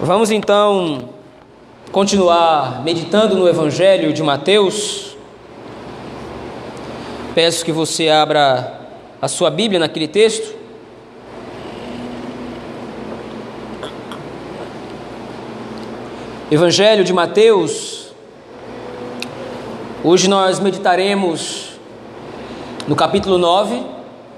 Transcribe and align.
Vamos 0.00 0.32
então 0.32 1.08
continuar 1.92 2.82
meditando 2.82 3.36
no 3.36 3.48
Evangelho 3.48 4.12
de 4.12 4.24
Mateus. 4.24 5.16
Peço 7.32 7.64
que 7.64 7.70
você 7.70 8.08
abra 8.08 8.80
a 9.22 9.28
sua 9.28 9.50
Bíblia 9.50 9.78
naquele 9.78 10.08
texto. 10.08 10.52
Evangelho 16.50 17.04
de 17.04 17.12
Mateus. 17.12 18.12
Hoje 20.02 20.28
nós 20.28 20.58
meditaremos 20.58 21.78
no 22.88 22.96
capítulo 22.96 23.38
9, 23.38 23.80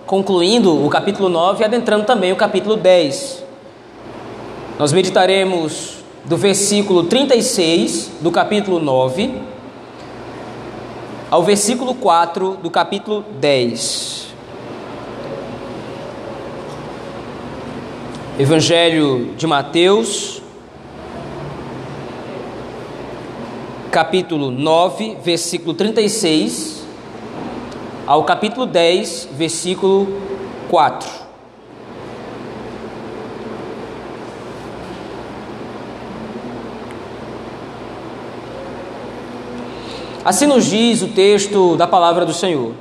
concluindo 0.05 0.85
o 0.85 0.91
capítulo 0.91 1.31
9 1.31 1.63
e 1.63 1.65
adentrando 1.65 2.05
também 2.05 2.31
o 2.31 2.37
capítulo 2.37 2.77
10. 2.77 3.46
Nós 4.79 4.93
meditaremos 4.93 6.05
do 6.27 6.37
versículo 6.37 7.05
36 7.05 8.11
do 8.21 8.31
capítulo 8.31 8.79
9 8.79 9.41
ao 11.31 11.43
versículo 11.43 11.95
4 11.95 12.59
do 12.63 12.71
capítulo 12.71 13.25
10. 13.41 14.27
Evangelho 18.39 19.35
de 19.35 19.47
Mateus, 19.47 20.43
capítulo 23.91 24.51
9, 24.51 25.17
versículo 25.25 25.73
36 25.73 26.85
ao 28.07 28.25
capítulo 28.25 28.67
10, 28.67 29.31
versículo 29.33 30.07
4. 30.69 31.26
Assim 40.27 40.47
nos 40.47 40.65
diz 40.65 41.03
o 41.03 41.07
texto 41.07 41.77
da 41.77 41.87
palavra 41.87 42.27
do 42.27 42.35
Senhor. 42.35 42.73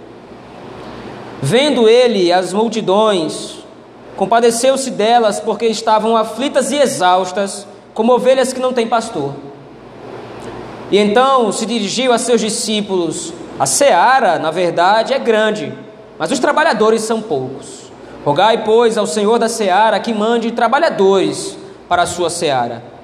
Vendo 1.40 1.88
ele 1.88 2.34
as 2.34 2.52
multidões, 2.52 3.58
compadeceu-se 4.18 4.90
delas 4.90 5.40
porque 5.40 5.68
estavam 5.68 6.18
aflitas 6.18 6.72
e 6.72 6.78
exaustas, 6.78 7.68
como 7.94 8.14
ovelhas 8.14 8.52
que 8.52 8.60
não 8.60 8.74
têm 8.74 8.88
pastor. 8.88 9.36
E 10.90 10.98
então 10.98 11.52
se 11.52 11.68
dirigiu 11.68 12.12
a 12.12 12.18
seus 12.18 12.42
discípulos: 12.42 13.32
A 13.60 13.68
seara, 13.68 14.40
na 14.40 14.50
verdade, 14.50 15.14
é 15.14 15.20
grande, 15.20 15.72
mas 16.18 16.32
os 16.32 16.40
trabalhadores 16.40 17.04
são 17.04 17.22
poucos. 17.22 17.92
Rogai, 18.26 18.64
pois, 18.64 18.98
ao 18.98 19.06
Senhor 19.06 19.38
da 19.38 19.48
seara 19.48 20.00
que 20.00 20.16
mande 20.16 20.50
trabalhadores 20.50 21.56
para 21.88 22.02
a 22.02 22.08
sua 22.08 22.32
seara. 22.32 22.95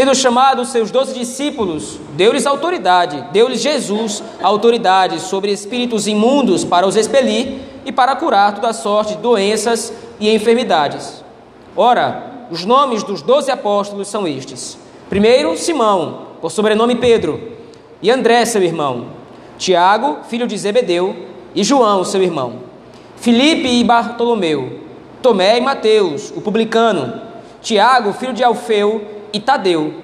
Tendo 0.00 0.14
chamado 0.14 0.64
seus 0.64 0.90
doze 0.90 1.12
discípulos, 1.12 2.00
deu-lhes 2.14 2.46
autoridade, 2.46 3.22
deu-lhes 3.32 3.60
Jesus 3.60 4.22
autoridade 4.42 5.20
sobre 5.20 5.52
espíritos 5.52 6.06
imundos 6.06 6.64
para 6.64 6.86
os 6.86 6.96
expelir 6.96 7.58
e 7.84 7.92
para 7.92 8.16
curar 8.16 8.54
toda 8.54 8.72
sorte 8.72 9.14
de 9.14 9.20
doenças 9.20 9.92
e 10.18 10.34
enfermidades. 10.34 11.22
Ora, 11.76 12.46
os 12.50 12.64
nomes 12.64 13.02
dos 13.02 13.20
doze 13.20 13.50
apóstolos 13.50 14.08
são 14.08 14.26
estes: 14.26 14.78
primeiro, 15.10 15.54
Simão, 15.58 16.28
por 16.40 16.50
sobrenome 16.50 16.94
Pedro, 16.94 17.38
e 18.00 18.10
André, 18.10 18.46
seu 18.46 18.62
irmão, 18.62 19.08
Tiago, 19.58 20.20
filho 20.30 20.46
de 20.46 20.56
Zebedeu, 20.56 21.14
e 21.54 21.62
João, 21.62 22.04
seu 22.04 22.22
irmão, 22.22 22.60
Filipe 23.16 23.68
e 23.68 23.84
Bartolomeu, 23.84 24.80
Tomé 25.20 25.58
e 25.58 25.60
Mateus, 25.60 26.32
o 26.34 26.40
publicano, 26.40 27.20
Tiago, 27.60 28.14
filho 28.14 28.32
de 28.32 28.42
Alfeu, 28.42 29.19
e 29.32 29.40
Tadeu, 29.40 29.94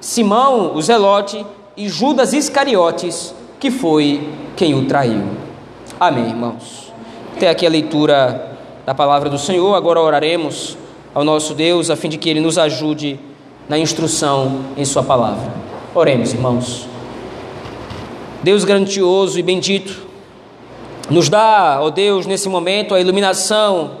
Simão, 0.00 0.74
o 0.74 0.82
Zelote 0.82 1.44
e 1.76 1.88
Judas 1.88 2.32
Iscariotes, 2.32 3.34
que 3.58 3.70
foi 3.70 4.28
quem 4.56 4.74
o 4.74 4.86
traiu. 4.86 5.24
Amém, 5.98 6.28
irmãos. 6.28 6.92
Até 7.36 7.48
aqui 7.48 7.66
a 7.66 7.70
leitura 7.70 8.56
da 8.84 8.94
palavra 8.94 9.28
do 9.28 9.38
Senhor. 9.38 9.74
Agora 9.74 10.00
oraremos 10.00 10.76
ao 11.14 11.24
nosso 11.24 11.54
Deus 11.54 11.90
a 11.90 11.96
fim 11.96 12.08
de 12.08 12.18
que 12.18 12.28
Ele 12.30 12.40
nos 12.40 12.56
ajude 12.56 13.18
na 13.68 13.78
instrução 13.78 14.60
em 14.76 14.84
Sua 14.84 15.02
palavra. 15.02 15.52
Oremos, 15.94 16.32
irmãos. 16.32 16.86
Deus 18.42 18.64
grandioso 18.64 19.38
e 19.38 19.42
bendito, 19.42 20.06
nos 21.10 21.28
dá, 21.28 21.78
ó 21.80 21.90
Deus, 21.90 22.26
nesse 22.26 22.48
momento 22.48 22.94
a 22.94 23.00
iluminação 23.00 23.92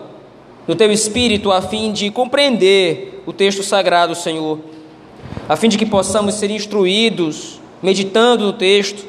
do 0.66 0.74
Teu 0.76 0.92
Espírito 0.92 1.50
a 1.50 1.60
fim 1.60 1.90
de 1.90 2.10
compreender 2.10 3.22
o 3.26 3.32
texto 3.32 3.62
sagrado, 3.62 4.14
Senhor 4.14 4.60
a 5.48 5.56
fim 5.56 5.68
de 5.68 5.78
que 5.78 5.86
possamos 5.86 6.34
ser 6.34 6.50
instruídos, 6.50 7.60
meditando 7.82 8.44
no 8.44 8.52
texto. 8.52 9.04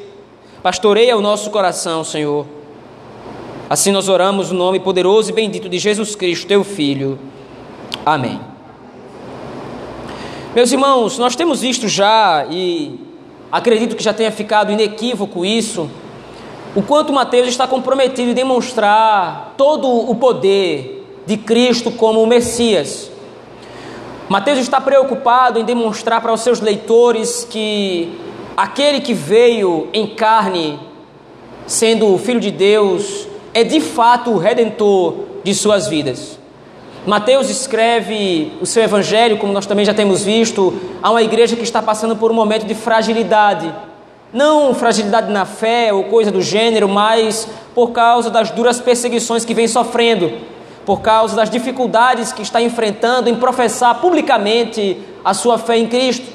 Pastoreia 0.62 1.16
o 1.16 1.20
nosso 1.20 1.50
coração, 1.50 2.04
Senhor. 2.04 2.46
Assim 3.68 3.90
nós 3.90 4.08
oramos 4.08 4.50
no 4.50 4.58
nome 4.58 4.80
poderoso 4.80 5.30
e 5.30 5.32
bendito 5.32 5.68
de 5.68 5.78
Jesus 5.78 6.14
Cristo, 6.14 6.46
teu 6.46 6.64
Filho. 6.64 7.18
Amém. 8.06 8.40
Meus 10.54 10.72
irmãos, 10.72 11.18
nós 11.18 11.36
temos 11.36 11.60
visto 11.60 11.86
já, 11.88 12.46
e 12.50 12.98
acredito 13.52 13.94
que 13.94 14.02
já 14.02 14.14
tenha 14.14 14.32
ficado 14.32 14.72
inequívoco 14.72 15.44
isso, 15.44 15.90
o 16.74 16.82
quanto 16.82 17.12
Mateus 17.12 17.48
está 17.48 17.66
comprometido 17.66 18.30
em 18.30 18.34
demonstrar 18.34 19.54
todo 19.56 19.88
o 19.88 20.14
poder 20.14 21.04
de 21.26 21.36
Cristo 21.36 21.90
como 21.90 22.22
o 22.22 22.26
Messias. 22.26 23.10
Mateus 24.28 24.58
está 24.58 24.78
preocupado 24.78 25.58
em 25.58 25.64
demonstrar 25.64 26.20
para 26.20 26.34
os 26.34 26.42
seus 26.42 26.60
leitores 26.60 27.46
que 27.48 28.12
aquele 28.54 29.00
que 29.00 29.14
veio 29.14 29.88
em 29.90 30.06
carne, 30.06 30.78
sendo 31.66 32.12
o 32.12 32.18
Filho 32.18 32.38
de 32.38 32.50
Deus, 32.50 33.26
é 33.54 33.64
de 33.64 33.80
fato 33.80 34.30
o 34.30 34.36
redentor 34.36 35.14
de 35.42 35.54
suas 35.54 35.88
vidas. 35.88 36.38
Mateus 37.06 37.48
escreve 37.48 38.52
o 38.60 38.66
seu 38.66 38.82
evangelho, 38.82 39.38
como 39.38 39.50
nós 39.50 39.64
também 39.64 39.86
já 39.86 39.94
temos 39.94 40.22
visto, 40.24 40.78
a 41.02 41.10
uma 41.10 41.22
igreja 41.22 41.56
que 41.56 41.62
está 41.62 41.80
passando 41.80 42.14
por 42.14 42.30
um 42.30 42.34
momento 42.34 42.66
de 42.66 42.74
fragilidade. 42.74 43.74
Não 44.30 44.74
fragilidade 44.74 45.32
na 45.32 45.46
fé 45.46 45.90
ou 45.90 46.04
coisa 46.04 46.30
do 46.30 46.42
gênero, 46.42 46.86
mas 46.86 47.48
por 47.74 47.92
causa 47.92 48.28
das 48.28 48.50
duras 48.50 48.78
perseguições 48.78 49.46
que 49.46 49.54
vem 49.54 49.66
sofrendo 49.66 50.57
por 50.88 51.02
causa 51.02 51.36
das 51.36 51.50
dificuldades 51.50 52.32
que 52.32 52.40
está 52.40 52.62
enfrentando 52.62 53.28
em 53.28 53.34
professar 53.34 54.00
publicamente 54.00 54.96
a 55.22 55.34
sua 55.34 55.58
fé 55.58 55.76
em 55.76 55.86
Cristo. 55.86 56.26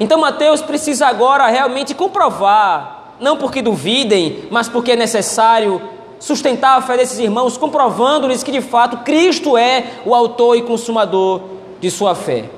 Então 0.00 0.18
Mateus 0.18 0.62
precisa 0.62 1.06
agora 1.08 1.46
realmente 1.48 1.94
comprovar, 1.94 3.16
não 3.20 3.36
porque 3.36 3.60
duvidem, 3.60 4.44
mas 4.50 4.66
porque 4.66 4.92
é 4.92 4.96
necessário 4.96 5.78
sustentar 6.18 6.78
a 6.78 6.80
fé 6.80 6.96
desses 6.96 7.18
irmãos, 7.18 7.58
comprovando-lhes 7.58 8.42
que 8.42 8.50
de 8.50 8.62
fato 8.62 9.04
Cristo 9.04 9.58
é 9.58 9.84
o 10.06 10.14
autor 10.14 10.56
e 10.56 10.62
consumador 10.62 11.42
de 11.78 11.90
sua 11.90 12.14
fé. 12.14 12.48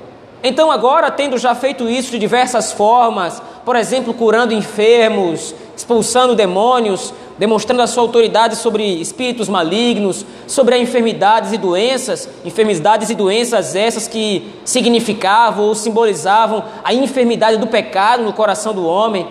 Então, 0.41 0.71
agora, 0.71 1.11
tendo 1.11 1.37
já 1.37 1.53
feito 1.53 1.89
isso 1.89 2.11
de 2.11 2.19
diversas 2.19 2.71
formas, 2.71 3.41
por 3.65 3.75
exemplo, 3.75 4.13
curando 4.13 4.53
enfermos, 4.53 5.53
expulsando 5.75 6.33
demônios, 6.33 7.13
demonstrando 7.37 7.81
a 7.81 7.87
sua 7.87 8.03
autoridade 8.03 8.55
sobre 8.55 8.83
espíritos 8.83 9.49
malignos, 9.49 10.25
sobre 10.47 10.77
enfermidades 10.77 11.51
e 11.51 11.57
doenças, 11.57 12.29
enfermidades 12.45 13.09
e 13.09 13.15
doenças 13.15 13.75
essas 13.75 14.07
que 14.07 14.53
significavam 14.63 15.65
ou 15.65 15.75
simbolizavam 15.75 16.63
a 16.83 16.93
enfermidade 16.93 17.57
do 17.57 17.67
pecado 17.67 18.23
no 18.23 18.33
coração 18.33 18.73
do 18.73 18.85
homem. 18.85 19.27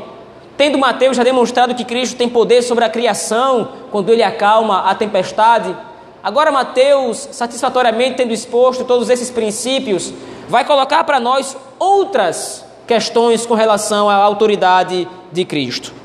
Tendo 0.57 0.79
Mateus 0.79 1.17
já 1.17 1.25
demonstrado 1.25 1.75
que 1.75 1.85
Cristo 1.85 2.17
tem 2.17 2.29
poder 2.29 2.63
sobre 2.63 2.85
a 2.85 2.91
criação 2.91 3.71
quando 3.91 4.11
ele 4.11 4.23
acalma 4.23 4.83
a 4.83 4.95
tempestade, 4.95 5.75
agora 6.23 6.53
Mateus, 6.53 7.29
satisfatoriamente 7.33 8.17
tendo 8.17 8.33
exposto 8.33 8.85
todos 8.85 9.11
esses 9.11 9.31
princípios, 9.31 10.13
vai 10.49 10.65
colocar 10.65 11.03
para 11.05 11.19
nós 11.19 11.57
outras 11.79 12.65
questões 12.87 13.47
com 13.47 13.55
relação 13.55 14.09
à 14.09 14.15
autoridade 14.15 15.09
de 15.33 15.45
Cristo. 15.45 16.04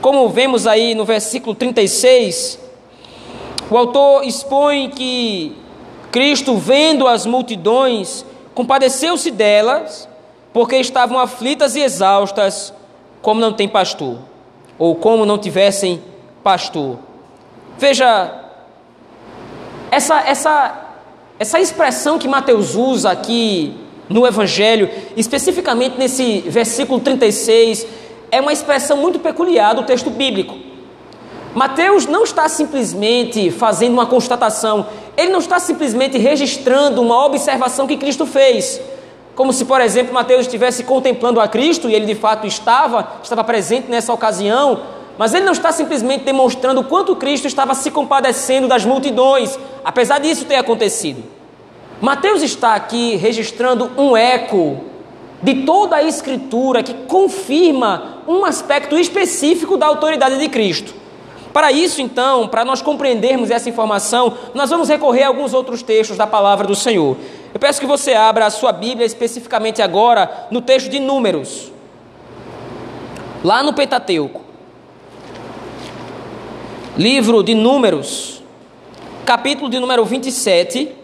Como 0.00 0.28
vemos 0.30 0.66
aí 0.66 0.94
no 0.94 1.04
versículo 1.04 1.54
36, 1.54 2.58
o 3.70 3.76
autor 3.76 4.24
expõe 4.24 4.88
que 4.88 5.54
Cristo, 6.10 6.56
vendo 6.56 7.06
as 7.06 7.26
multidões, 7.26 8.24
compadeceu-se 8.54 9.30
delas, 9.30 10.08
porque 10.52 10.76
estavam 10.76 11.18
aflitas 11.18 11.76
e 11.76 11.80
exaustas, 11.80 12.72
como 13.20 13.40
não 13.40 13.52
tem 13.52 13.68
pastor, 13.68 14.18
ou 14.78 14.96
como 14.96 15.26
não 15.26 15.38
tivessem 15.38 16.02
pastor. 16.42 16.98
Veja, 17.78 18.40
essa, 19.90 20.20
essa, 20.20 20.94
essa 21.38 21.60
expressão 21.60 22.18
que 22.18 22.26
Mateus 22.26 22.74
usa 22.74 23.10
aqui 23.10 23.76
no 24.08 24.26
Evangelho, 24.26 24.90
especificamente 25.16 25.96
nesse 25.96 26.40
versículo 26.40 26.98
36, 27.00 27.86
é 28.30 28.40
uma 28.40 28.52
expressão 28.52 28.96
muito 28.96 29.18
peculiar 29.18 29.74
do 29.74 29.82
texto 29.82 30.10
bíblico. 30.10 30.56
Mateus 31.54 32.06
não 32.06 32.22
está 32.22 32.48
simplesmente 32.48 33.50
fazendo 33.50 33.94
uma 33.94 34.06
constatação, 34.06 34.86
ele 35.16 35.32
não 35.32 35.40
está 35.40 35.58
simplesmente 35.58 36.16
registrando 36.16 37.02
uma 37.02 37.26
observação 37.26 37.86
que 37.86 37.96
Cristo 37.96 38.24
fez. 38.24 38.80
como 39.34 39.54
se, 39.54 39.64
por 39.64 39.80
exemplo, 39.80 40.12
Mateus 40.12 40.42
estivesse 40.42 40.84
contemplando 40.84 41.40
a 41.40 41.48
Cristo, 41.48 41.88
e 41.88 41.94
ele 41.94 42.04
de 42.04 42.14
fato 42.14 42.46
estava, 42.46 43.12
estava 43.22 43.42
presente 43.42 43.88
nessa 43.88 44.12
ocasião, 44.12 44.82
mas 45.16 45.32
ele 45.32 45.46
não 45.46 45.52
está 45.52 45.72
simplesmente 45.72 46.24
demonstrando 46.24 46.82
o 46.82 46.84
quanto 46.84 47.16
Cristo 47.16 47.46
estava 47.46 47.74
se 47.74 47.90
compadecendo 47.90 48.68
das 48.68 48.84
multidões, 48.84 49.58
apesar 49.82 50.18
disso 50.18 50.44
ter 50.44 50.56
acontecido. 50.56 51.24
Mateus 52.02 52.42
está 52.42 52.74
aqui 52.74 53.16
registrando 53.16 53.90
um 53.96 54.14
eco 54.14 54.89
de 55.42 55.64
toda 55.64 55.96
a 55.96 56.02
Escritura 56.02 56.82
que 56.82 56.94
confirma 57.06 58.22
um 58.28 58.44
aspecto 58.44 58.98
específico 58.98 59.76
da 59.76 59.86
autoridade 59.86 60.38
de 60.38 60.48
Cristo. 60.48 60.94
Para 61.52 61.72
isso, 61.72 62.00
então, 62.00 62.46
para 62.46 62.64
nós 62.64 62.80
compreendermos 62.80 63.50
essa 63.50 63.68
informação, 63.68 64.34
nós 64.54 64.70
vamos 64.70 64.88
recorrer 64.88 65.24
a 65.24 65.28
alguns 65.28 65.52
outros 65.52 65.82
textos 65.82 66.16
da 66.16 66.26
palavra 66.26 66.66
do 66.66 66.76
Senhor. 66.76 67.16
Eu 67.52 67.58
peço 67.58 67.80
que 67.80 67.86
você 67.86 68.12
abra 68.12 68.46
a 68.46 68.50
sua 68.50 68.70
Bíblia 68.70 69.04
especificamente 69.04 69.82
agora 69.82 70.46
no 70.50 70.60
texto 70.60 70.88
de 70.88 71.00
Números, 71.00 71.72
lá 73.42 73.62
no 73.62 73.72
Pentateuco. 73.72 74.42
Livro 76.96 77.42
de 77.42 77.54
Números, 77.54 78.42
capítulo 79.24 79.68
de 79.68 79.78
número 79.78 80.04
27. 80.04 80.99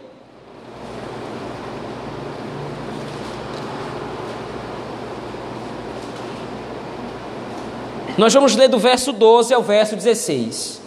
Nós 8.18 8.32
vamos 8.32 8.56
ler 8.56 8.68
do 8.68 8.78
verso 8.78 9.12
12 9.12 9.52
ao 9.52 9.62
verso 9.62 9.94
16. 9.94 10.80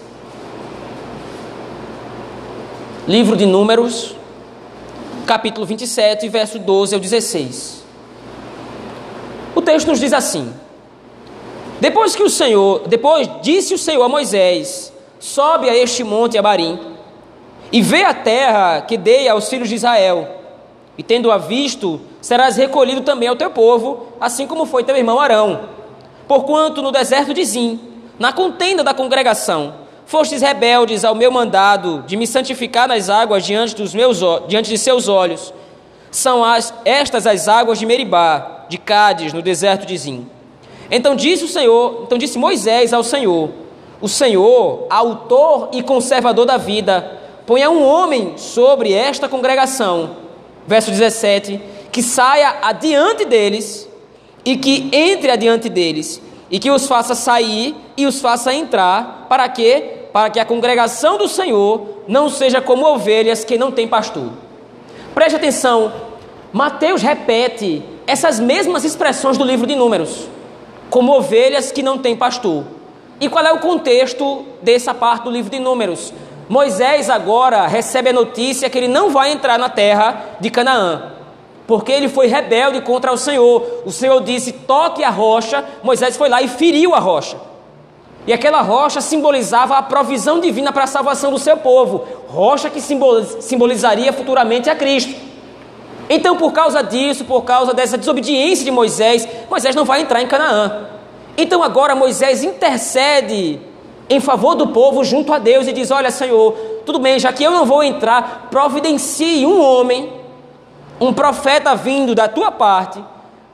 Livro 3.07 3.37
de 3.37 3.45
Números, 3.45 4.15
capítulo 5.27 5.63
27, 5.63 6.27
verso 6.27 6.57
12 6.57 6.95
ao 6.95 6.99
16. 6.99 7.83
O 9.53 9.61
texto 9.61 9.87
nos 9.87 9.99
diz 9.99 10.11
assim: 10.11 10.51
Depois 11.79 12.15
que 12.15 12.23
o 12.23 12.29
Senhor, 12.31 12.87
depois 12.87 13.29
disse 13.43 13.75
o 13.75 13.77
Senhor 13.77 14.03
a 14.03 14.09
Moisés: 14.09 14.91
Sobe 15.19 15.69
a 15.69 15.77
este 15.77 16.03
monte 16.03 16.35
Abarim 16.35 16.79
e 17.71 17.79
vê 17.79 18.05
a 18.05 18.13
terra 18.13 18.81
que 18.81 18.97
dei 18.97 19.29
aos 19.29 19.47
filhos 19.47 19.69
de 19.69 19.75
Israel. 19.75 20.27
E 20.97 21.03
tendo-a 21.03 21.37
visto, 21.37 22.01
serás 22.19 22.57
recolhido 22.57 23.01
também 23.01 23.29
ao 23.29 23.35
teu 23.35 23.51
povo, 23.51 24.07
assim 24.19 24.47
como 24.47 24.65
foi 24.65 24.83
teu 24.83 24.97
irmão 24.97 25.19
Arão. 25.19 25.77
Porquanto 26.29 26.83
no 26.83 26.91
deserto 26.91 27.33
de 27.33 27.43
Zim, 27.43 27.79
na 28.19 28.31
contenda 28.31 28.83
da 28.83 28.93
congregação, 28.93 29.73
Fostes 30.05 30.41
rebeldes 30.41 31.03
ao 31.03 31.15
meu 31.15 31.31
mandado 31.31 32.03
de 32.05 32.15
me 32.15 32.25
santificar 32.25 32.87
nas 32.87 33.09
águas 33.09 33.43
diante, 33.43 33.75
dos 33.75 33.95
meus, 33.95 34.19
diante 34.47 34.69
de 34.69 34.77
seus 34.77 35.07
olhos. 35.07 35.51
São 36.11 36.43
as, 36.43 36.71
estas 36.85 37.25
as 37.25 37.47
águas 37.47 37.79
de 37.79 37.85
Meribá, 37.85 38.65
de 38.69 38.77
Cádiz, 38.77 39.33
no 39.33 39.41
deserto 39.41 39.87
de 39.87 39.97
Zim. 39.97 40.27
Então 40.89 41.15
disse 41.15 41.45
o 41.45 41.47
Senhor, 41.47 42.03
então 42.03 42.17
disse 42.17 42.37
Moisés 42.37 42.93
ao 42.93 43.03
Senhor: 43.03 43.49
O 43.99 44.07
Senhor, 44.07 44.85
autor 44.87 45.69
e 45.73 45.81
conservador 45.81 46.45
da 46.45 46.57
vida, 46.57 47.19
ponha 47.47 47.71
um 47.71 47.83
homem 47.83 48.33
sobre 48.37 48.93
esta 48.93 49.27
congregação. 49.27 50.11
Verso 50.67 50.91
17: 50.91 51.59
Que 51.91 52.03
saia 52.03 52.57
adiante 52.61 53.25
deles 53.25 53.88
e 54.45 54.57
que 54.57 54.89
entre 54.91 55.31
adiante 55.31 55.69
deles 55.69 56.21
e 56.49 56.59
que 56.59 56.71
os 56.71 56.87
faça 56.87 57.13
sair 57.13 57.75
e 57.95 58.05
os 58.05 58.21
faça 58.21 58.53
entrar, 58.53 59.27
para 59.29 59.47
que 59.49 59.99
para 60.11 60.29
que 60.31 60.39
a 60.39 60.45
congregação 60.45 61.17
do 61.17 61.27
Senhor 61.27 62.03
não 62.07 62.29
seja 62.29 62.59
como 62.59 62.85
ovelhas 62.85 63.43
que 63.43 63.59
não 63.59 63.71
têm 63.71 63.87
pastor. 63.87 64.31
Preste 65.13 65.35
atenção, 65.35 65.93
Mateus 66.51 67.03
repete 67.03 67.83
essas 68.07 68.39
mesmas 68.39 68.83
expressões 68.83 69.37
do 69.37 69.43
livro 69.43 69.67
de 69.67 69.75
Números, 69.75 70.27
como 70.89 71.15
ovelhas 71.15 71.71
que 71.71 71.83
não 71.83 71.99
têm 71.99 72.15
pastor. 72.15 72.63
E 73.21 73.29
qual 73.29 73.45
é 73.45 73.53
o 73.53 73.59
contexto 73.59 74.45
dessa 74.63 74.93
parte 74.93 75.25
do 75.25 75.31
livro 75.31 75.51
de 75.51 75.59
Números? 75.59 76.11
Moisés 76.47 77.09
agora 77.09 77.67
recebe 77.67 78.09
a 78.09 78.13
notícia 78.13 78.69
que 78.69 78.77
ele 78.79 78.87
não 78.87 79.11
vai 79.11 79.31
entrar 79.31 79.59
na 79.59 79.69
terra 79.69 80.37
de 80.39 80.49
Canaã, 80.49 81.13
porque 81.69 81.91
ele 81.91 82.09
foi 82.09 82.25
rebelde 82.25 82.81
contra 82.81 83.13
o 83.13 83.17
Senhor. 83.17 83.63
O 83.85 83.91
Senhor 83.91 84.23
disse: 84.23 84.51
toque 84.51 85.03
a 85.03 85.09
rocha. 85.11 85.63
Moisés 85.83 86.17
foi 86.17 86.27
lá 86.27 86.41
e 86.41 86.47
feriu 86.47 86.95
a 86.95 86.99
rocha. 86.99 87.37
E 88.25 88.33
aquela 88.33 88.61
rocha 88.61 89.01
simbolizava 89.01 89.77
a 89.77 89.83
provisão 89.83 90.39
divina 90.39 90.73
para 90.73 90.85
a 90.85 90.87
salvação 90.87 91.29
do 91.29 91.37
seu 91.37 91.57
povo, 91.57 92.05
rocha 92.27 92.71
que 92.71 92.81
simbolizaria 92.81 94.11
futuramente 94.11 94.67
a 94.67 94.75
Cristo. 94.75 95.13
Então, 96.09 96.35
por 96.37 96.51
causa 96.53 96.81
disso, 96.81 97.23
por 97.23 97.43
causa 97.43 97.71
dessa 97.71 97.99
desobediência 97.99 98.65
de 98.65 98.71
Moisés, 98.71 99.27
Moisés 99.47 99.75
não 99.75 99.85
vai 99.85 100.01
entrar 100.01 100.23
em 100.23 100.27
Canaã. 100.27 100.87
Então, 101.37 101.61
agora 101.61 101.93
Moisés 101.93 102.43
intercede 102.43 103.61
em 104.09 104.19
favor 104.19 104.55
do 104.55 104.69
povo 104.69 105.03
junto 105.03 105.31
a 105.31 105.37
Deus 105.37 105.67
e 105.67 105.71
diz: 105.71 105.91
Olha, 105.91 106.09
Senhor, 106.09 106.51
tudo 106.83 106.97
bem, 106.97 107.19
já 107.19 107.31
que 107.31 107.43
eu 107.43 107.51
não 107.51 107.63
vou 107.63 107.83
entrar, 107.83 108.47
providencie 108.49 109.45
um 109.45 109.61
homem, 109.61 110.18
um 110.99 111.13
profeta 111.13 111.75
vindo 111.75 112.13
da 112.13 112.27
tua 112.27 112.51
parte 112.51 113.03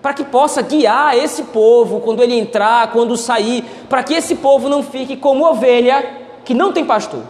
para 0.02 0.14
que 0.14 0.24
possa 0.24 0.62
guiar 0.62 1.18
esse 1.18 1.44
povo 1.46 2.00
quando 2.00 2.22
ele 2.22 2.38
entrar, 2.38 2.92
quando 2.92 3.18
sair, 3.18 3.64
para 3.90 4.04
que 4.04 4.14
esse 4.14 4.36
povo 4.36 4.70
não 4.70 4.84
fique 4.84 5.18
como 5.18 5.44
ovelha 5.44 6.22
que 6.44 6.54
não 6.54 6.72
tem 6.72 6.86
pastor. 6.86 7.24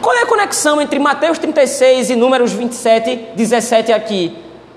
Qual 0.00 0.14
é 0.16 0.22
a 0.22 0.26
conexão 0.26 0.80
entre 0.80 0.98
Mateus 0.98 1.38
36 1.38 2.10
e 2.10 2.16
Números 2.16 2.52
27, 2.52 3.32
17 3.36 3.92
aqui? 3.92 4.36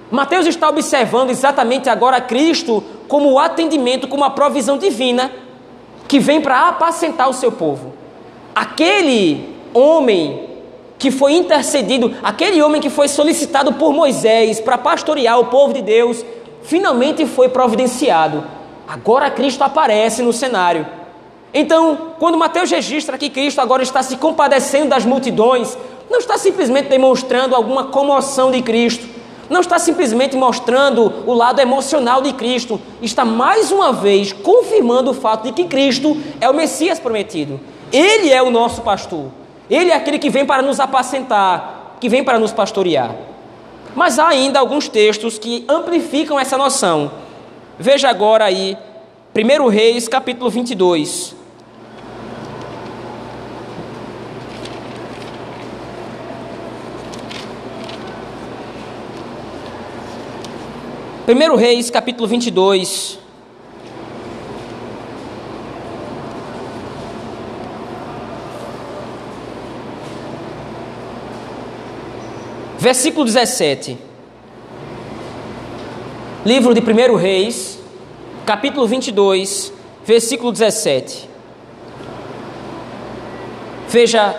Mateus 0.09 0.45
está 0.45 0.69
observando 0.69 1.29
exatamente 1.29 1.89
agora 1.89 2.21
Cristo 2.21 2.83
como 3.07 3.31
o 3.31 3.39
atendimento, 3.39 4.07
como 4.07 4.23
a 4.23 4.29
provisão 4.29 4.77
divina 4.77 5.31
que 6.07 6.19
vem 6.19 6.39
para 6.39 6.69
apacentar 6.69 7.29
o 7.29 7.33
seu 7.33 7.51
povo. 7.51 7.93
Aquele 8.55 9.53
homem 9.73 10.47
que 10.97 11.11
foi 11.11 11.33
intercedido, 11.33 12.15
aquele 12.23 12.61
homem 12.61 12.81
que 12.81 12.89
foi 12.89 13.07
solicitado 13.07 13.73
por 13.73 13.93
Moisés 13.93 14.59
para 14.59 14.77
pastorear 14.77 15.39
o 15.39 15.45
povo 15.45 15.73
de 15.73 15.81
Deus, 15.81 16.25
finalmente 16.63 17.25
foi 17.25 17.49
providenciado. 17.49 18.43
Agora 18.87 19.29
Cristo 19.29 19.63
aparece 19.63 20.21
no 20.21 20.33
cenário. 20.33 20.87
Então, 21.53 22.13
quando 22.19 22.37
Mateus 22.37 22.69
registra 22.69 23.17
que 23.17 23.29
Cristo 23.29 23.59
agora 23.59 23.83
está 23.83 24.01
se 24.01 24.17
compadecendo 24.17 24.89
das 24.89 25.05
multidões, 25.05 25.77
não 26.09 26.19
está 26.19 26.37
simplesmente 26.37 26.87
demonstrando 26.87 27.55
alguma 27.55 27.85
comoção 27.85 28.51
de 28.51 28.61
Cristo, 28.61 29.07
não 29.49 29.61
está 29.61 29.79
simplesmente 29.79 30.35
mostrando 30.35 31.13
o 31.25 31.33
lado 31.33 31.59
emocional 31.59 32.21
de 32.21 32.33
Cristo, 32.33 32.79
está 33.01 33.23
mais 33.23 33.71
uma 33.71 33.93
vez 33.93 34.33
confirmando 34.33 35.11
o 35.11 35.13
fato 35.13 35.45
de 35.45 35.51
que 35.53 35.65
Cristo 35.65 36.17
é 36.41 36.49
o 36.49 36.53
Messias 36.53 36.99
prometido. 36.99 37.59
Ele 37.91 38.29
é 38.29 38.41
o 38.41 38.51
nosso 38.51 38.81
pastor. 38.81 39.27
Ele 39.69 39.91
é 39.91 39.95
aquele 39.95 40.17
que 40.17 40.29
vem 40.29 40.45
para 40.45 40.61
nos 40.61 40.79
apacentar, 40.79 41.97
que 41.99 42.07
vem 42.07 42.23
para 42.23 42.39
nos 42.39 42.53
pastorear. 42.53 43.13
Mas 43.95 44.19
há 44.19 44.27
ainda 44.27 44.59
alguns 44.59 44.87
textos 44.87 45.37
que 45.37 45.65
amplificam 45.67 46.39
essa 46.39 46.57
noção. 46.57 47.11
Veja 47.77 48.09
agora 48.09 48.45
aí, 48.45 48.77
1 49.35 49.67
Reis, 49.67 50.07
capítulo 50.07 50.49
22. 50.49 51.35
Primeiro 61.25 61.57
Reis, 61.57 61.89
capítulo 61.89 62.25
22. 62.25 63.26
Versículo 72.87 73.25
17. 73.25 73.97
Livro 76.45 76.73
de 76.73 76.79
1 76.79 77.15
Reis, 77.17 77.77
capítulo 78.45 78.87
22, 78.87 79.73
versículo 80.05 80.53
17. 80.53 81.29
Veja, 83.89 84.33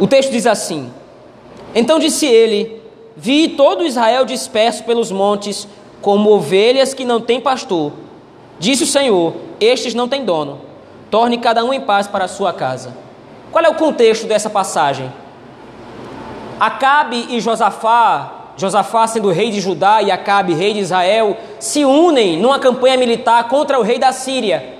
o 0.00 0.06
texto 0.06 0.30
diz 0.30 0.46
assim: 0.46 0.90
Então 1.74 1.98
disse 1.98 2.24
ele: 2.24 2.80
Vi 3.14 3.48
todo 3.48 3.84
Israel 3.84 4.24
disperso 4.24 4.82
pelos 4.84 5.12
montes, 5.12 5.68
como 6.00 6.30
ovelhas 6.30 6.94
que 6.94 7.04
não 7.04 7.20
têm 7.20 7.38
pastor. 7.38 7.92
Disse 8.58 8.84
o 8.84 8.86
Senhor: 8.86 9.34
Estes 9.60 9.92
não 9.92 10.08
têm 10.08 10.24
dono. 10.24 10.62
Torne 11.10 11.36
cada 11.36 11.62
um 11.62 11.70
em 11.70 11.82
paz 11.82 12.06
para 12.06 12.24
a 12.24 12.28
sua 12.28 12.54
casa. 12.54 12.96
Qual 13.52 13.62
é 13.62 13.68
o 13.68 13.74
contexto 13.74 14.26
dessa 14.26 14.48
passagem? 14.48 15.12
Acabe 16.64 17.26
e 17.28 17.40
Josafá, 17.40 18.32
Josafá 18.56 19.06
sendo 19.06 19.30
rei 19.30 19.50
de 19.50 19.60
Judá 19.60 20.00
e 20.00 20.10
Acabe 20.10 20.54
rei 20.54 20.72
de 20.72 20.80
Israel, 20.80 21.36
se 21.60 21.84
unem 21.84 22.38
numa 22.38 22.58
campanha 22.58 22.96
militar 22.96 23.48
contra 23.48 23.78
o 23.78 23.82
rei 23.82 23.98
da 23.98 24.12
Síria. 24.12 24.74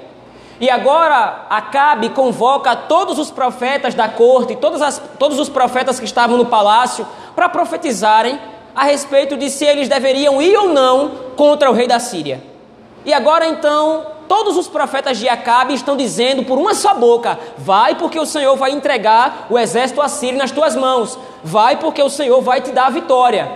E 0.59 0.71
agora 0.71 1.45
Acabe 1.51 2.09
convoca 2.09 2.75
todos 2.75 3.19
os 3.19 3.31
profetas 3.31 3.93
da 3.93 4.09
corte, 4.09 4.57
as, 4.83 5.03
todos 5.19 5.39
os 5.39 5.51
profetas 5.51 5.99
que 5.99 6.07
estavam 6.07 6.39
no 6.39 6.47
palácio, 6.47 7.07
para 7.37 7.51
profetizarem 7.51 8.41
a 8.75 8.85
respeito 8.85 9.37
de 9.37 9.51
se 9.51 9.67
eles 9.67 9.87
deveriam 9.87 10.41
ir 10.41 10.57
ou 10.57 10.71
não 10.71 11.11
contra 11.37 11.71
o 11.71 11.75
rei 11.75 11.87
da 11.87 11.99
Síria. 11.99 12.54
E 13.05 13.13
agora 13.13 13.47
então, 13.47 14.07
todos 14.27 14.57
os 14.57 14.67
profetas 14.67 15.19
de 15.19 15.29
Acabe 15.29 15.75
estão 15.75 15.97
dizendo 15.97 16.45
por 16.45 16.59
uma 16.59 16.75
só 16.75 16.95
boca: 16.95 17.39
vai 17.59 17.95
porque 17.95 18.19
o 18.19 18.27
Senhor 18.27 18.57
vai 18.57 18.71
entregar 18.71 19.47
o 19.51 19.59
exército 19.59 20.01
assírio 20.01 20.39
nas 20.39 20.51
tuas 20.51 20.75
mãos, 20.75 21.19
vai 21.43 21.77
porque 21.77 22.03
o 22.03 22.09
Senhor 22.09 22.41
vai 22.41 22.61
te 22.61 22.71
dar 22.71 22.87
a 22.87 22.91
vitória. 22.91 23.51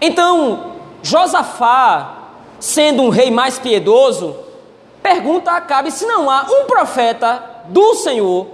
Então, 0.00 0.72
Josafá, 1.02 2.14
sendo 2.58 3.02
um 3.02 3.08
rei 3.08 3.30
mais 3.30 3.58
piedoso, 3.58 4.36
pergunta 5.02 5.52
a 5.52 5.56
Acabe 5.56 5.90
se 5.90 6.04
não 6.04 6.28
há 6.28 6.46
um 6.50 6.64
profeta 6.64 7.42
do 7.66 7.94
Senhor 7.94 8.46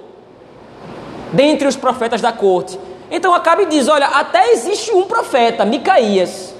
dentre 1.32 1.66
os 1.66 1.76
profetas 1.76 2.20
da 2.20 2.32
corte. 2.32 2.78
Então 3.10 3.34
Acabe 3.34 3.66
diz: 3.66 3.88
Olha, 3.88 4.06
até 4.06 4.52
existe 4.52 4.92
um 4.92 5.04
profeta, 5.04 5.64
Micaías. 5.64 6.54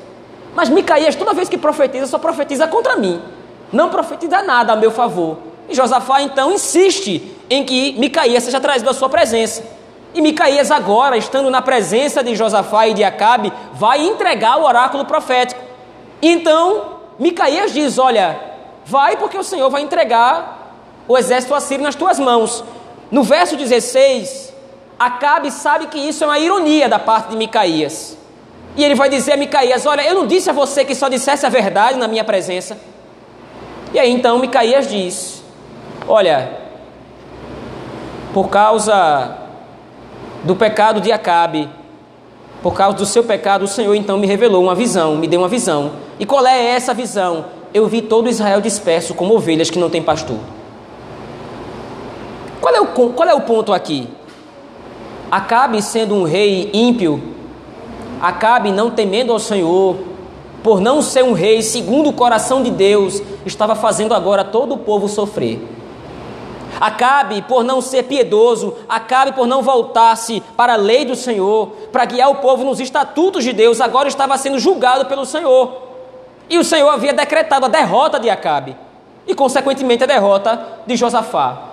Mas 0.55 0.69
Micaías, 0.69 1.15
toda 1.15 1.33
vez 1.33 1.49
que 1.49 1.57
profetiza, 1.57 2.07
só 2.07 2.19
profetiza 2.19 2.67
contra 2.67 2.97
mim. 2.97 3.23
Não 3.73 3.89
profetiza 3.89 4.43
nada 4.43 4.75
a 4.75 4.77
meu 4.77 4.91
favor. 4.91 5.39
E 5.69 5.75
Josafá 5.75 6.21
então 6.23 6.53
insiste 6.53 7.37
em 7.49 7.65
que 7.65 7.93
Micaías 7.99 8.43
seja 8.43 8.61
trazido 8.61 8.91
à 8.91 8.95
sua 8.95 9.09
presença. 9.09 9.63
E 10.15 10.21
Micaías, 10.21 10.71
agora, 10.71 11.17
estando 11.17 11.51
na 11.51 11.63
presença 11.63 12.23
de 12.23 12.35
Josafá 12.37 12.87
e 12.87 12.95
de 12.95 13.03
Acabe, 13.03 13.53
vai 13.73 14.05
entregar 14.07 14.59
o 14.59 14.65
oráculo 14.65 15.07
profético. 15.07 15.61
Então, 16.21 16.99
Micaías 17.19 17.73
diz: 17.73 17.99
Olha, 17.99 18.39
vai 18.85 19.17
porque 19.17 19.39
o 19.39 19.43
Senhor 19.43 19.71
vai 19.71 19.81
entregar 19.81 20.77
o 21.09 21.17
exército 21.17 21.55
assírio 21.55 21.83
nas 21.83 21.95
tuas 21.95 22.19
mãos. 22.19 22.63
No 23.11 23.23
verso 23.23 23.57
16, 23.57 24.53
Acabe 24.99 25.51
sabe 25.51 25.87
que 25.87 25.99
isso 25.99 26.23
é 26.25 26.27
uma 26.27 26.39
ironia 26.39 26.89
da 26.89 26.99
parte 26.99 27.31
de 27.31 27.37
Micaías. 27.37 28.17
E 28.77 28.85
ele 28.85 28.95
vai 28.95 29.09
dizer 29.09 29.33
a 29.33 29.37
Micaías: 29.37 29.87
Olha, 29.87 30.03
eu 30.03 30.15
não 30.15 30.27
disse 30.27 30.51
a 30.51 30.53
você 30.53 30.85
que 30.85 30.95
só 30.95 31.09
dissesse 31.09 31.47
a 31.47 31.49
verdade 31.49 31.99
na 31.99 32.07
minha 32.07 32.25
presença. 32.25 32.77
E 33.93 33.99
aí 33.99 34.11
então 34.11 34.39
Micaías 34.39 34.89
diz: 34.89 35.43
Olha, 36.09 36.51
por 38.33 38.49
causa 38.49 39.37
do 40.45 40.57
pecado 40.57 41.01
de 41.01 41.13
Acabe, 41.13 41.69
por 42.63 42.75
causa 42.75 42.97
do 42.97 43.07
seu 43.07 43.25
pecado, 43.25 43.65
o 43.65 43.69
Senhor 43.69 43.95
então 43.95 44.19
me 44.19 44.27
revelou 44.27 44.63
uma 44.63 44.75
visão, 44.75 45.17
me 45.17 45.27
deu 45.27 45.41
uma 45.41 45.49
visão. 45.49 45.93
E 46.19 46.25
qual 46.25 46.47
é 46.47 46.65
essa 46.71 46.95
visão? 46.95 47.47
Eu 47.75 47.87
vi 47.87 48.03
todo 48.03 48.29
Israel 48.29 48.61
disperso 48.61 49.15
como 49.15 49.35
ovelhas 49.35 49.71
que 49.71 49.79
não 49.79 49.91
têm 49.91 50.03
pastor. 50.03 50.39
Qual 52.61 52.75
é 52.75 52.81
o, 52.81 52.87
qual 52.87 53.29
é 53.29 53.35
o 53.35 53.41
ponto 53.41 53.73
aqui? 53.73 54.09
Acabe 55.31 55.83
sendo 55.83 56.15
um 56.15 56.25
rei 56.25 56.71
ímpio, 56.73 57.33
Acabe 58.21 58.71
não 58.71 58.89
temendo 58.89 59.33
ao 59.33 59.39
Senhor, 59.41 59.97
por 60.63 60.81
não 60.81 61.03
ser 61.03 61.25
um 61.25 61.33
rei 61.33 61.63
segundo 61.63 62.11
o 62.11 62.13
coração 62.13 62.63
de 62.63 62.71
Deus, 62.71 63.23
estava 63.45 63.75
fazendo 63.75 64.15
agora 64.15 64.45
todo 64.45 64.75
o 64.75 64.79
povo 64.79 65.09
sofrer. 65.09 65.61
Acabe 66.81 67.43
por 67.43 67.63
não 67.63 67.81
ser 67.81 68.05
piedoso, 68.05 68.75
acabe 68.89 69.33
por 69.33 69.47
não 69.47 69.63
voltar-se 69.63 70.43
para 70.57 70.75
a 70.75 70.77
lei 70.77 71.05
do 71.05 71.15
Senhor, 71.15 71.69
para 71.93 72.05
guiar 72.05 72.31
o 72.31 72.37
povo 72.37 72.65
nos 72.65 72.81
estatutos 72.81 73.45
de 73.45 73.53
Deus, 73.53 73.81
agora 73.81 74.09
estava 74.09 74.37
sendo 74.39 74.59
julgado 74.59 75.07
pelo 75.07 75.27
Senhor. 75.27 75.83
E 76.49 76.59
o 76.59 76.65
Senhor 76.65 76.89
havia 76.89 77.13
decretado 77.13 77.67
a 77.67 77.69
derrota 77.69 78.19
de 78.19 78.29
Acabe 78.29 78.77
e, 79.27 79.35
consequentemente, 79.35 80.05
a 80.05 80.07
derrota 80.07 80.81
de 80.87 80.97
Josafá. 80.97 81.69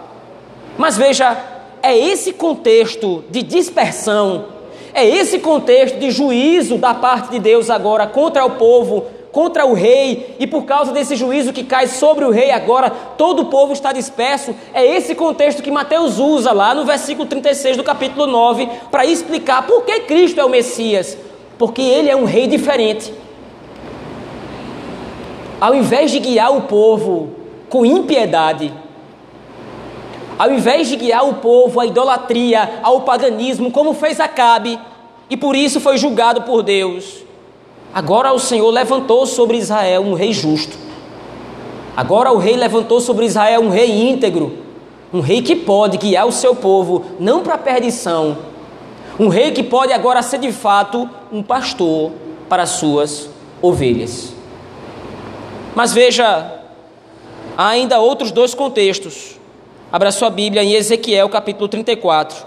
Mas 0.78 0.96
veja, 0.96 1.38
é 1.82 1.98
esse 1.98 2.34
contexto 2.34 3.24
de 3.30 3.42
dispersão, 3.42 4.46
é 4.94 5.06
esse 5.06 5.40
contexto 5.40 6.00
de 6.00 6.12
juízo 6.12 6.78
da 6.78 6.94
parte 6.94 7.32
de 7.32 7.40
Deus 7.40 7.70
agora 7.70 8.08
contra 8.08 8.46
o 8.46 8.52
povo, 8.52 9.06
contra 9.32 9.66
o 9.66 9.74
rei, 9.74 10.36
e 10.40 10.48
por 10.48 10.66
causa 10.66 10.92
desse 10.92 11.16
juízo 11.16 11.54
que 11.54 11.64
cai 11.64 11.88
sobre 11.88 12.26
o 12.26 12.32
rei 12.32 12.52
agora, 12.52 12.90
todo 12.90 13.44
o 13.44 13.46
povo 13.46 13.74
está 13.74 13.94
disperso. 13.94 14.56
É 14.74 14.86
esse 14.86 15.14
contexto 15.14 15.62
que 15.62 15.72
Mateus 15.72 16.18
usa 16.18 16.52
lá 16.52 16.74
no 16.74 16.86
versículo 16.86 17.28
36 17.28 17.78
do 17.78 17.84
capítulo 17.84 18.26
9 18.26 18.68
para 18.90 19.06
explicar 19.06 19.68
por 19.68 19.84
que 19.86 20.02
Cristo 20.02 20.40
é 20.40 20.46
o 20.46 20.50
Messias. 20.50 21.18
Porque 21.58 21.82
ele 21.82 22.10
é 22.10 22.16
um 22.16 22.26
rei 22.26 22.48
diferente. 22.48 23.14
Ao 25.62 25.76
invés 25.76 26.10
de 26.10 26.20
guiar 26.20 26.56
o 26.56 26.62
povo 26.62 27.32
com 27.70 27.86
impiedade, 27.86 28.74
ao 30.40 30.54
invés 30.54 30.88
de 30.88 30.96
guiar 30.96 31.28
o 31.28 31.34
povo 31.36 31.82
à 31.82 31.86
idolatria, 31.86 32.80
ao 32.82 33.02
paganismo, 33.02 33.70
como 33.70 33.94
fez 33.94 34.22
Acabe, 34.22 34.80
e 35.30 35.36
por 35.36 35.54
isso 35.54 35.82
foi 35.82 35.98
julgado 35.98 36.44
por 36.44 36.64
Deus, 36.64 37.26
agora 37.94 38.32
o 38.32 38.40
Senhor 38.40 38.70
levantou 38.70 39.26
sobre 39.26 39.58
Israel 39.58 40.02
um 40.02 40.14
rei 40.14 40.32
justo. 40.32 40.78
Agora 41.96 42.32
o 42.32 42.38
rei 42.38 42.56
levantou 42.56 43.02
sobre 43.02 43.26
Israel 43.26 43.62
um 43.62 43.70
rei 43.70 44.10
íntegro, 44.10 44.60
um 45.12 45.20
rei 45.20 45.42
que 45.42 45.58
pode 45.58 45.98
guiar 45.98 46.26
o 46.26 46.32
seu 46.32 46.56
povo 46.56 47.04
não 47.20 47.44
para 47.44 47.56
a 47.56 47.58
perdição, 47.58 48.38
um 49.20 49.28
rei 49.28 49.52
que 49.52 49.62
pode 49.62 49.92
agora 49.92 50.22
ser 50.22 50.38
de 50.38 50.54
fato 50.54 51.10
um 51.30 51.44
pastor 51.44 52.14
para 52.48 52.64
as 52.64 52.70
suas 52.70 53.30
ovelhas. 53.62 54.32
Mas 55.76 55.92
veja, 55.92 56.62
há 57.58 57.68
ainda 57.68 58.00
outros 58.00 58.32
dois 58.32 58.54
contextos 58.54 59.39
Abra 59.92 60.12
sua 60.12 60.30
Bíblia 60.30 60.64
em 60.64 60.74
Ezequiel 60.74 61.28
capítulo 61.30 61.68
34. 61.68 62.46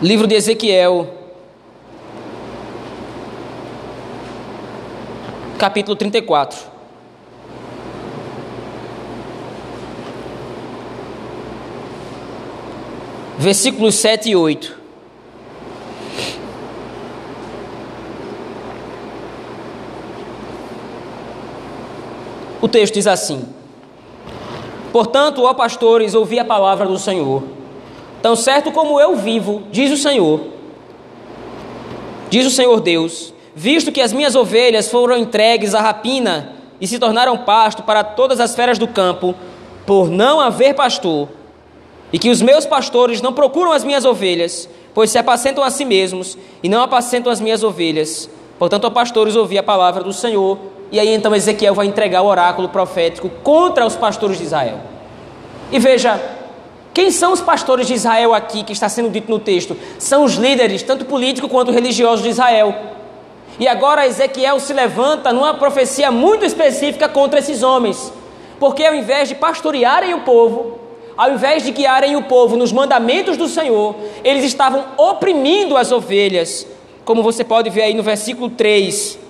Livro 0.00 0.26
de 0.26 0.34
Ezequiel, 0.34 1.06
capítulo 5.56 5.94
34. 5.94 6.58
Versículos 13.38 13.94
7 13.94 14.30
e 14.30 14.34
8. 14.34 14.81
O 22.62 22.68
texto 22.68 22.94
diz 22.94 23.08
assim: 23.08 23.44
Portanto, 24.92 25.42
ó 25.42 25.52
pastores, 25.52 26.14
ouvi 26.14 26.38
a 26.38 26.44
palavra 26.44 26.86
do 26.86 26.96
Senhor. 26.96 27.42
Tão 28.22 28.36
certo 28.36 28.70
como 28.70 29.00
eu 29.00 29.16
vivo, 29.16 29.64
diz 29.72 29.90
o 29.90 29.96
Senhor, 29.96 30.40
diz 32.30 32.46
o 32.46 32.50
Senhor 32.50 32.80
Deus, 32.80 33.34
visto 33.52 33.90
que 33.90 34.00
as 34.00 34.12
minhas 34.12 34.36
ovelhas 34.36 34.88
foram 34.88 35.16
entregues 35.16 35.74
à 35.74 35.80
rapina 35.80 36.52
e 36.80 36.86
se 36.86 37.00
tornaram 37.00 37.36
pasto 37.38 37.82
para 37.82 38.04
todas 38.04 38.38
as 38.38 38.54
feras 38.54 38.78
do 38.78 38.86
campo, 38.86 39.34
por 39.84 40.08
não 40.08 40.40
haver 40.40 40.74
pastor, 40.74 41.28
e 42.12 42.18
que 42.18 42.30
os 42.30 42.40
meus 42.40 42.64
pastores 42.64 43.20
não 43.20 43.32
procuram 43.32 43.72
as 43.72 43.82
minhas 43.82 44.04
ovelhas, 44.04 44.68
pois 44.94 45.10
se 45.10 45.18
apacentam 45.18 45.64
a 45.64 45.70
si 45.70 45.84
mesmos 45.84 46.38
e 46.62 46.68
não 46.68 46.80
apacentam 46.80 47.32
as 47.32 47.40
minhas 47.40 47.64
ovelhas. 47.64 48.30
Portanto, 48.56 48.84
ó 48.84 48.90
pastores, 48.90 49.34
ouvi 49.34 49.58
a 49.58 49.62
palavra 49.64 50.04
do 50.04 50.12
Senhor, 50.12 50.58
e 50.92 51.00
aí 51.00 51.08
então 51.08 51.34
Ezequiel 51.34 51.74
vai 51.74 51.86
entregar 51.86 52.20
o 52.20 52.26
oráculo 52.26 52.68
profético 52.68 53.30
contra 53.42 53.86
os 53.86 53.96
pastores 53.96 54.36
de 54.36 54.44
Israel. 54.44 54.78
E 55.72 55.78
veja, 55.78 56.20
quem 56.92 57.10
são 57.10 57.32
os 57.32 57.40
pastores 57.40 57.86
de 57.86 57.94
Israel 57.94 58.34
aqui 58.34 58.62
que 58.62 58.74
está 58.74 58.90
sendo 58.90 59.08
dito 59.08 59.30
no 59.30 59.38
texto? 59.38 59.74
São 59.98 60.22
os 60.22 60.34
líderes, 60.34 60.82
tanto 60.82 61.06
políticos 61.06 61.50
quanto 61.50 61.72
religiosos 61.72 62.22
de 62.22 62.28
Israel. 62.28 62.76
E 63.58 63.66
agora 63.66 64.06
Ezequiel 64.06 64.60
se 64.60 64.74
levanta 64.74 65.32
numa 65.32 65.54
profecia 65.54 66.10
muito 66.10 66.44
específica 66.44 67.08
contra 67.08 67.38
esses 67.38 67.62
homens. 67.62 68.12
Porque 68.60 68.84
ao 68.84 68.94
invés 68.94 69.30
de 69.30 69.34
pastorearem 69.34 70.12
o 70.12 70.20
povo, 70.20 70.78
ao 71.16 71.32
invés 71.32 71.62
de 71.62 71.70
guiarem 71.70 72.16
o 72.16 72.24
povo 72.24 72.54
nos 72.54 72.70
mandamentos 72.70 73.38
do 73.38 73.48
Senhor, 73.48 73.96
eles 74.22 74.44
estavam 74.44 74.84
oprimindo 74.98 75.74
as 75.74 75.90
ovelhas. 75.90 76.66
Como 77.02 77.22
você 77.22 77.42
pode 77.42 77.70
ver 77.70 77.82
aí 77.82 77.94
no 77.94 78.02
versículo 78.02 78.50
3 78.50 79.21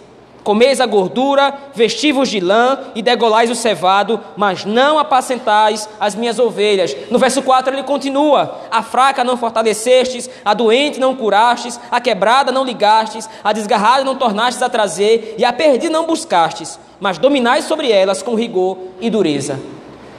Comeis 0.45 0.81
a 0.81 0.87
gordura, 0.87 1.55
vestivos 1.73 2.29
de 2.29 2.41
lã 2.41 2.79
e 2.95 3.03
degolais 3.03 3.51
o 3.51 3.55
cevado, 3.55 4.21
mas 4.37 4.65
não 4.65 4.99
apacentais 4.99 5.89
as 6.01 6.17
minhas 6.17 6.39
ovelhas. 6.39 6.97
No 7.11 7.19
verso 7.19 7.43
4 7.43 7.73
ele 7.73 7.85
continua: 7.85 8.61
A 8.71 8.83
fraca 8.83 9.23
não 9.23 9.37
fortalecestes, 9.37 10.29
a 10.45 10.53
doente 10.53 10.99
não 10.99 11.15
curastes, 11.15 11.79
a 11.91 12.01
quebrada 12.01 12.51
não 12.51 12.65
ligastes, 12.65 13.29
a 13.45 13.53
desgarrada 13.53 14.05
não 14.05 14.17
tornastes 14.17 14.63
a 14.63 14.69
trazer, 14.69 15.37
e 15.39 15.45
a 15.45 15.53
perdida 15.53 15.93
não 15.93 16.07
buscastes, 16.07 16.79
mas 16.99 17.19
dominais 17.19 17.65
sobre 17.67 17.93
elas 17.93 18.23
com 18.23 18.35
rigor 18.35 18.79
e 19.01 19.09
dureza. 19.09 19.61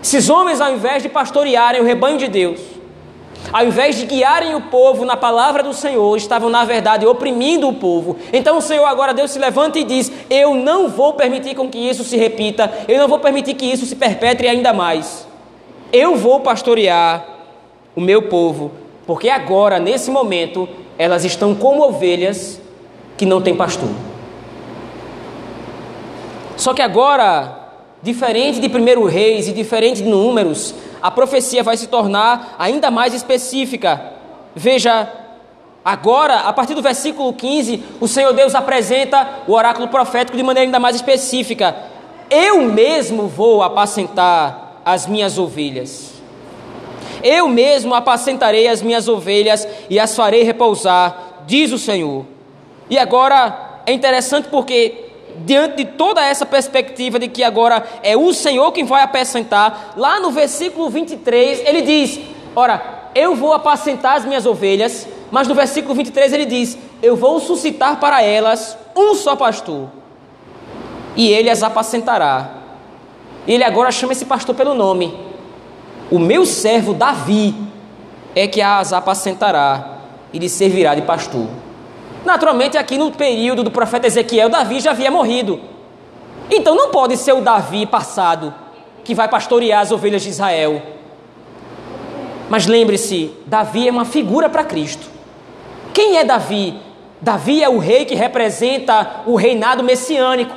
Esses 0.01 0.29
homens, 0.29 0.61
ao 0.61 0.73
invés 0.73 1.03
de 1.03 1.09
pastorearem 1.09 1.81
o 1.81 1.85
rebanho 1.85 2.17
de 2.17 2.27
Deus, 2.27 2.59
ao 3.51 3.65
invés 3.65 3.97
de 3.97 4.05
guiarem 4.05 4.55
o 4.55 4.61
povo 4.61 5.05
na 5.05 5.17
palavra 5.17 5.61
do 5.61 5.73
Senhor, 5.73 6.15
estavam 6.15 6.49
na 6.49 6.63
verdade 6.63 7.05
oprimindo 7.05 7.67
o 7.67 7.73
povo. 7.73 8.17
Então 8.31 8.57
o 8.57 8.61
Senhor 8.61 8.85
agora 8.85 9.13
Deus 9.13 9.31
se 9.31 9.39
levanta 9.39 9.77
e 9.77 9.83
diz: 9.83 10.11
Eu 10.29 10.55
não 10.55 10.89
vou 10.89 11.13
permitir 11.13 11.55
com 11.55 11.69
que 11.69 11.77
isso 11.77 12.03
se 12.03 12.17
repita, 12.17 12.71
eu 12.87 12.99
não 12.99 13.07
vou 13.07 13.19
permitir 13.19 13.53
que 13.53 13.65
isso 13.65 13.85
se 13.85 13.95
perpetre 13.95 14.47
ainda 14.47 14.73
mais. 14.73 15.27
Eu 15.91 16.15
vou 16.15 16.39
pastorear 16.39 17.25
o 17.95 18.01
meu 18.01 18.23
povo, 18.23 18.71
porque 19.05 19.29
agora, 19.29 19.79
nesse 19.79 20.09
momento, 20.09 20.67
elas 20.97 21.23
estão 21.23 21.53
como 21.53 21.83
ovelhas 21.83 22.59
que 23.17 23.25
não 23.25 23.41
têm 23.41 23.55
pastor. 23.55 23.89
Só 26.57 26.73
que 26.73 26.81
agora, 26.81 27.71
diferente 28.01 28.59
de 28.59 28.67
1 28.67 29.05
Reis 29.05 29.47
e 29.47 29.51
diferente 29.51 30.01
de 30.01 30.09
Números, 30.09 30.73
a 31.03 31.11
profecia 31.11 31.61
vai 31.61 31.75
se 31.75 31.87
tornar 31.87 32.55
ainda 32.57 32.89
mais 32.89 33.13
específica. 33.13 34.13
Veja, 34.55 35.11
agora, 35.83 36.35
a 36.35 36.53
partir 36.53 36.73
do 36.73 36.81
versículo 36.81 37.33
15, 37.33 37.83
o 37.99 38.07
Senhor 38.07 38.31
Deus 38.31 38.55
apresenta 38.55 39.41
o 39.45 39.51
oráculo 39.51 39.89
profético 39.89 40.37
de 40.37 40.43
maneira 40.43 40.65
ainda 40.65 40.79
mais 40.79 40.95
específica. 40.95 41.75
Eu 42.29 42.61
mesmo 42.61 43.27
vou 43.27 43.61
apacentar 43.61 44.79
as 44.85 45.05
minhas 45.05 45.37
ovelhas. 45.37 46.13
Eu 47.21 47.49
mesmo 47.49 47.93
apacentarei 47.93 48.69
as 48.69 48.81
minhas 48.81 49.09
ovelhas 49.09 49.67
e 49.89 49.99
as 49.99 50.15
farei 50.15 50.43
repousar, 50.43 51.43
diz 51.45 51.73
o 51.73 51.77
Senhor. 51.77 52.25
E 52.89 52.97
agora 52.97 53.81
é 53.85 53.91
interessante 53.91 54.47
porque, 54.47 55.02
diante 55.45 55.77
de 55.77 55.85
toda 55.85 56.23
essa 56.23 56.45
perspectiva 56.45 57.19
de 57.19 57.27
que 57.27 57.43
agora 57.43 57.83
é 58.01 58.15
o 58.15 58.33
Senhor 58.33 58.71
quem 58.71 58.85
vai 58.85 59.03
apacentar, 59.03 59.93
lá 59.97 60.19
no 60.19 60.31
versículo 60.31 60.89
23 60.89 61.61
ele 61.65 61.81
diz: 61.81 62.19
Ora, 62.55 63.09
eu 63.15 63.35
vou 63.35 63.53
apacentar 63.53 64.17
as 64.17 64.25
minhas 64.25 64.45
ovelhas, 64.45 65.07
mas 65.31 65.47
no 65.47 65.55
versículo 65.55 65.93
23 65.95 66.33
ele 66.33 66.45
diz: 66.45 66.77
Eu 67.01 67.15
vou 67.15 67.39
suscitar 67.39 67.99
para 67.99 68.21
elas 68.21 68.77
um 68.95 69.15
só 69.15 69.35
pastor, 69.35 69.89
e 71.15 71.29
ele 71.29 71.49
as 71.49 71.63
apacentará. 71.63 72.57
E 73.45 73.53
ele 73.53 73.63
agora 73.63 73.91
chama 73.91 74.13
esse 74.13 74.25
pastor 74.25 74.55
pelo 74.55 74.73
nome. 74.73 75.13
O 76.09 76.19
meu 76.19 76.45
servo 76.45 76.93
Davi 76.93 77.55
é 78.35 78.47
que 78.47 78.61
as 78.61 78.93
apacentará 78.93 79.97
e 80.31 80.39
lhe 80.39 80.49
servirá 80.49 80.95
de 80.95 81.01
pastor. 81.01 81.47
Naturalmente, 82.25 82.77
aqui 82.77 82.97
no 82.97 83.11
período 83.11 83.63
do 83.63 83.71
profeta 83.71 84.07
Ezequiel, 84.07 84.49
Davi 84.49 84.79
já 84.79 84.91
havia 84.91 85.11
morrido. 85.11 85.59
Então 86.49 86.75
não 86.75 86.89
pode 86.89 87.17
ser 87.17 87.33
o 87.33 87.41
Davi 87.41 87.85
passado 87.85 88.53
que 89.03 89.13
vai 89.13 89.27
pastorear 89.27 89.81
as 89.81 89.91
ovelhas 89.91 90.21
de 90.21 90.29
Israel. 90.29 90.81
Mas 92.49 92.65
lembre-se, 92.67 93.31
Davi 93.45 93.87
é 93.87 93.91
uma 93.91 94.05
figura 94.05 94.49
para 94.49 94.63
Cristo. 94.63 95.07
Quem 95.93 96.17
é 96.17 96.23
Davi? 96.23 96.75
Davi 97.21 97.63
é 97.63 97.69
o 97.69 97.77
rei 97.77 98.05
que 98.05 98.15
representa 98.15 99.21
o 99.25 99.35
reinado 99.35 99.83
messiânico. 99.83 100.55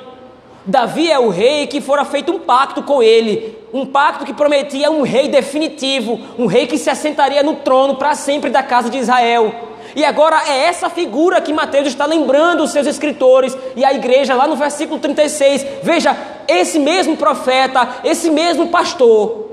Davi 0.64 1.10
é 1.10 1.18
o 1.18 1.28
rei 1.28 1.66
que 1.66 1.80
fora 1.80 2.04
feito 2.04 2.32
um 2.32 2.40
pacto 2.40 2.82
com 2.82 3.00
ele, 3.00 3.56
um 3.72 3.86
pacto 3.86 4.24
que 4.24 4.34
prometia 4.34 4.90
um 4.90 5.02
rei 5.02 5.28
definitivo, 5.28 6.20
um 6.36 6.46
rei 6.46 6.66
que 6.66 6.76
se 6.76 6.90
assentaria 6.90 7.42
no 7.42 7.54
trono 7.56 7.94
para 7.94 8.14
sempre 8.16 8.50
da 8.50 8.62
casa 8.62 8.90
de 8.90 8.98
Israel. 8.98 9.54
E 9.96 10.04
agora 10.04 10.42
é 10.46 10.64
essa 10.64 10.90
figura 10.90 11.40
que 11.40 11.54
Mateus 11.54 11.88
está 11.88 12.04
lembrando 12.04 12.62
os 12.62 12.70
seus 12.70 12.86
escritores 12.86 13.56
e 13.74 13.82
a 13.82 13.94
igreja 13.94 14.34
lá 14.34 14.46
no 14.46 14.54
versículo 14.54 15.00
36. 15.00 15.66
Veja, 15.82 16.14
esse 16.46 16.78
mesmo 16.78 17.16
profeta, 17.16 17.96
esse 18.04 18.28
mesmo 18.28 18.68
pastor, 18.68 19.52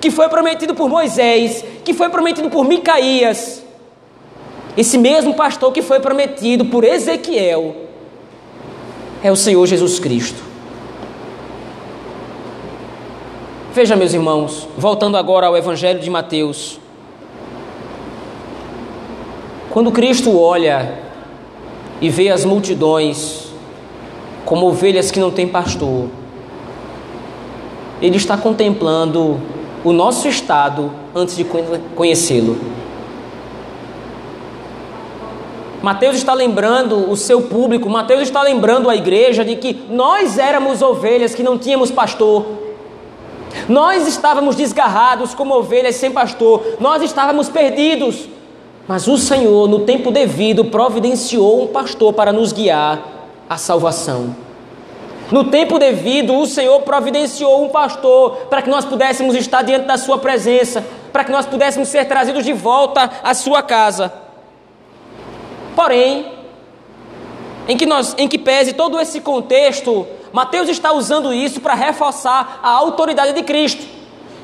que 0.00 0.10
foi 0.10 0.28
prometido 0.28 0.74
por 0.74 0.88
Moisés, 0.88 1.64
que 1.84 1.94
foi 1.94 2.08
prometido 2.08 2.50
por 2.50 2.64
Micaías, 2.64 3.62
esse 4.76 4.98
mesmo 4.98 5.34
pastor 5.34 5.72
que 5.72 5.82
foi 5.82 6.00
prometido 6.00 6.64
por 6.64 6.82
Ezequiel, 6.82 7.76
é 9.22 9.30
o 9.30 9.36
Senhor 9.36 9.64
Jesus 9.66 10.00
Cristo. 10.00 10.42
Veja, 13.72 13.94
meus 13.94 14.12
irmãos, 14.12 14.66
voltando 14.76 15.16
agora 15.16 15.46
ao 15.46 15.56
Evangelho 15.56 16.00
de 16.00 16.10
Mateus. 16.10 16.80
Quando 19.70 19.92
Cristo 19.92 20.36
olha 20.36 20.98
e 22.00 22.08
vê 22.10 22.28
as 22.28 22.44
multidões 22.44 23.52
como 24.44 24.66
ovelhas 24.66 25.12
que 25.12 25.20
não 25.20 25.30
têm 25.30 25.46
pastor, 25.46 26.08
Ele 28.02 28.16
está 28.16 28.36
contemplando 28.36 29.40
o 29.84 29.92
nosso 29.92 30.26
estado 30.26 30.90
antes 31.14 31.36
de 31.36 31.46
conhecê-lo. 31.94 32.58
Mateus 35.80 36.16
está 36.16 36.34
lembrando 36.34 37.08
o 37.08 37.16
seu 37.16 37.42
público, 37.42 37.88
Mateus 37.88 38.22
está 38.22 38.42
lembrando 38.42 38.90
a 38.90 38.96
igreja 38.96 39.44
de 39.44 39.54
que 39.54 39.84
nós 39.88 40.36
éramos 40.36 40.82
ovelhas 40.82 41.32
que 41.32 41.44
não 41.44 41.56
tínhamos 41.56 41.92
pastor. 41.92 42.44
Nós 43.68 44.08
estávamos 44.08 44.56
desgarrados 44.56 45.32
como 45.32 45.54
ovelhas 45.54 45.94
sem 45.94 46.10
pastor, 46.10 46.76
nós 46.80 47.04
estávamos 47.04 47.48
perdidos. 47.48 48.28
Mas 48.90 49.06
o 49.06 49.16
Senhor, 49.16 49.68
no 49.68 49.84
tempo 49.84 50.10
devido, 50.10 50.64
providenciou 50.64 51.62
um 51.62 51.68
pastor 51.68 52.12
para 52.12 52.32
nos 52.32 52.52
guiar 52.52 53.00
à 53.48 53.56
salvação. 53.56 54.34
No 55.30 55.44
tempo 55.44 55.78
devido, 55.78 56.36
o 56.36 56.44
Senhor 56.44 56.80
providenciou 56.80 57.64
um 57.64 57.68
pastor 57.68 58.48
para 58.50 58.60
que 58.60 58.68
nós 58.68 58.84
pudéssemos 58.84 59.36
estar 59.36 59.62
diante 59.62 59.86
da 59.86 59.96
Sua 59.96 60.18
presença, 60.18 60.84
para 61.12 61.22
que 61.22 61.30
nós 61.30 61.46
pudéssemos 61.46 61.86
ser 61.86 62.06
trazidos 62.06 62.44
de 62.44 62.52
volta 62.52 63.08
à 63.22 63.32
Sua 63.32 63.62
casa. 63.62 64.12
Porém, 65.76 66.26
em 67.68 67.76
que, 67.76 67.86
nós, 67.86 68.16
em 68.18 68.26
que 68.26 68.38
pese 68.38 68.72
todo 68.72 68.98
esse 68.98 69.20
contexto, 69.20 70.04
Mateus 70.32 70.68
está 70.68 70.92
usando 70.92 71.32
isso 71.32 71.60
para 71.60 71.74
reforçar 71.74 72.58
a 72.60 72.70
autoridade 72.70 73.34
de 73.34 73.44
Cristo. 73.44 73.86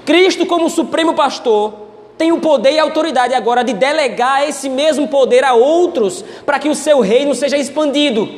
Cristo, 0.05 0.47
como 0.47 0.71
supremo 0.71 1.15
pastor, 1.15 1.86
tem 2.19 2.33
o 2.33 2.41
poder 2.41 2.73
e 2.73 2.79
a 2.79 2.83
autoridade 2.83 3.35
agora 3.35 3.63
de 3.63 3.73
delegar 3.73 4.49
esse 4.49 4.69
mesmo 4.69 5.09
poder 5.09 5.45
a 5.45 5.53
outros 5.53 6.25
para 6.45 6.59
que 6.59 6.69
o 6.69 6.75
seu 6.75 7.01
reino 7.01 7.35
seja 7.35 7.59
expandido. 7.59 8.29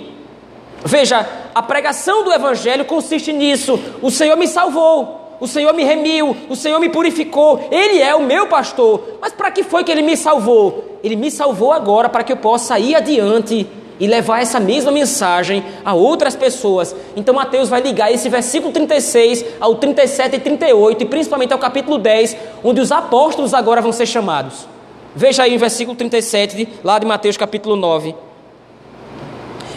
Veja, 0.85 1.27
a 1.55 1.63
pregação 1.63 2.25
do 2.25 2.33
Evangelho 2.33 2.85
consiste 2.85 3.33
nisso: 3.33 3.79
o 4.03 4.11
Senhor 4.11 4.37
me 4.37 4.47
salvou, 4.47 5.28
o 5.41 5.47
Senhor 5.47 5.73
me 5.73 5.85
remiu, 5.85 6.37
o 6.49 6.57
Senhor 6.57 6.79
me 6.81 6.89
purificou, 6.89 7.69
Ele 7.71 8.01
é 8.01 8.15
o 8.15 8.23
meu 8.23 8.49
pastor. 8.49 9.19
Mas 9.21 9.33
para 9.33 9.51
que 9.51 9.63
foi 9.63 9.85
que 9.85 9.93
Ele 9.93 10.03
me 10.03 10.17
salvou? 10.17 10.99
Ele 11.03 11.17
me 11.17 11.31
salvou 11.31 11.73
agora 11.73 12.09
para 12.09 12.25
que 12.25 12.33
eu 12.33 12.37
possa 12.37 12.79
ir 12.79 12.95
adiante 12.95 13.67
e 14.01 14.07
levar 14.07 14.41
essa 14.41 14.61
mesma 14.61 14.93
mensagem 14.93 15.65
a 15.85 15.95
outras 15.95 16.37
pessoas. 16.37 16.95
Então 17.17 17.35
Mateus 17.35 17.69
vai 17.69 17.81
ligar 17.81 18.13
esse 18.13 18.29
versículo 18.29 18.73
36 18.73 19.45
ao 19.61 19.75
37 19.77 20.37
e 20.37 20.41
38 20.41 21.03
e 21.03 21.07
principalmente 21.07 21.53
ao 21.53 21.59
capítulo 21.59 21.99
10, 21.99 22.37
onde 22.63 22.81
os 22.81 22.93
apóstolos 22.93 23.55
agora 23.55 23.81
vão 23.81 23.93
ser 23.93 24.07
chamados. 24.07 24.67
Veja 25.15 25.43
aí 25.45 25.57
o 25.57 25.59
versículo 25.59 25.97
37 25.97 26.69
lá 26.85 26.99
de 26.99 27.07
Mateus 27.07 27.37
capítulo 27.37 27.77
9. 27.77 28.15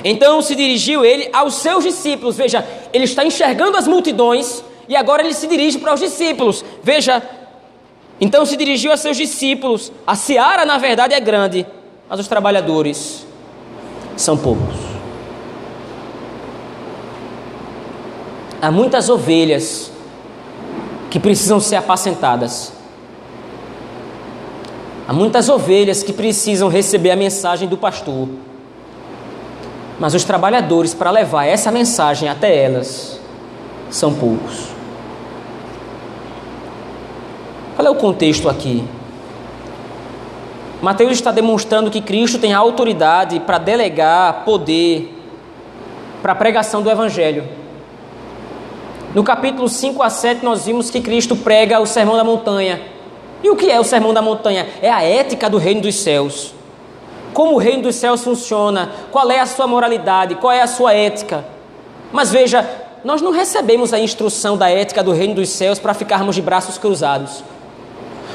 Então 0.03 0.41
se 0.41 0.55
dirigiu 0.55 1.05
ele 1.05 1.29
aos 1.31 1.55
seus 1.55 1.83
discípulos. 1.83 2.35
Veja, 2.35 2.65
ele 2.91 3.05
está 3.05 3.23
enxergando 3.23 3.77
as 3.77 3.87
multidões 3.87 4.63
e 4.87 4.95
agora 4.95 5.23
ele 5.23 5.33
se 5.33 5.47
dirige 5.47 5.79
para 5.79 5.93
os 5.93 5.99
discípulos. 5.99 6.63
Veja, 6.83 7.21
então 8.19 8.45
se 8.45 8.55
dirigiu 8.55 8.91
a 8.91 8.97
seus 8.97 9.17
discípulos. 9.17 9.91
A 10.05 10.15
seara, 10.15 10.65
na 10.65 10.77
verdade, 10.77 11.13
é 11.13 11.19
grande, 11.19 11.65
mas 12.09 12.19
os 12.19 12.27
trabalhadores 12.27 13.25
são 14.15 14.37
poucos. 14.37 14.75
Há 18.61 18.69
muitas 18.69 19.09
ovelhas 19.09 19.91
que 21.09 21.19
precisam 21.19 21.59
ser 21.59 21.77
apacentadas. 21.77 22.71
Há 25.07 25.13
muitas 25.13 25.49
ovelhas 25.49 26.03
que 26.03 26.13
precisam 26.13 26.69
receber 26.69 27.11
a 27.11 27.15
mensagem 27.15 27.67
do 27.67 27.75
pastor. 27.75 28.29
Mas 29.99 30.13
os 30.13 30.23
trabalhadores 30.23 30.93
para 30.93 31.11
levar 31.11 31.45
essa 31.45 31.71
mensagem 31.71 32.29
até 32.29 32.55
elas 32.55 33.19
são 33.89 34.13
poucos. 34.13 34.70
Qual 37.81 37.87
é 37.87 37.97
o 37.97 37.99
contexto 37.99 38.47
aqui? 38.47 38.83
Mateus 40.83 41.13
está 41.13 41.31
demonstrando 41.31 41.89
que 41.89 41.99
Cristo 41.99 42.37
tem 42.37 42.53
autoridade 42.53 43.39
para 43.39 43.57
delegar 43.57 44.45
poder 44.45 45.11
para 46.21 46.33
a 46.33 46.35
pregação 46.35 46.83
do 46.83 46.91
Evangelho. 46.91 47.43
No 49.15 49.23
capítulo 49.23 49.67
5 49.67 50.03
a 50.03 50.11
7, 50.11 50.45
nós 50.45 50.67
vimos 50.67 50.91
que 50.91 51.01
Cristo 51.01 51.35
prega 51.35 51.79
o 51.79 51.87
Sermão 51.87 52.15
da 52.15 52.23
Montanha. 52.23 52.79
E 53.43 53.49
o 53.49 53.55
que 53.55 53.71
é 53.71 53.79
o 53.79 53.83
Sermão 53.83 54.13
da 54.13 54.21
Montanha? 54.21 54.67
É 54.79 54.91
a 54.91 55.01
ética 55.01 55.49
do 55.49 55.57
reino 55.57 55.81
dos 55.81 55.95
céus. 55.95 56.53
Como 57.33 57.55
o 57.55 57.57
reino 57.57 57.81
dos 57.81 57.95
céus 57.95 58.23
funciona, 58.23 58.91
qual 59.11 59.31
é 59.31 59.39
a 59.39 59.47
sua 59.47 59.65
moralidade, 59.65 60.35
qual 60.35 60.53
é 60.53 60.61
a 60.61 60.67
sua 60.67 60.93
ética. 60.93 61.43
Mas 62.11 62.31
veja, 62.31 62.63
nós 63.03 63.23
não 63.23 63.31
recebemos 63.31 63.91
a 63.91 63.99
instrução 63.99 64.55
da 64.55 64.69
ética 64.69 65.01
do 65.01 65.11
reino 65.11 65.33
dos 65.33 65.49
céus 65.49 65.79
para 65.79 65.95
ficarmos 65.95 66.35
de 66.35 66.43
braços 66.43 66.77
cruzados. 66.77 67.43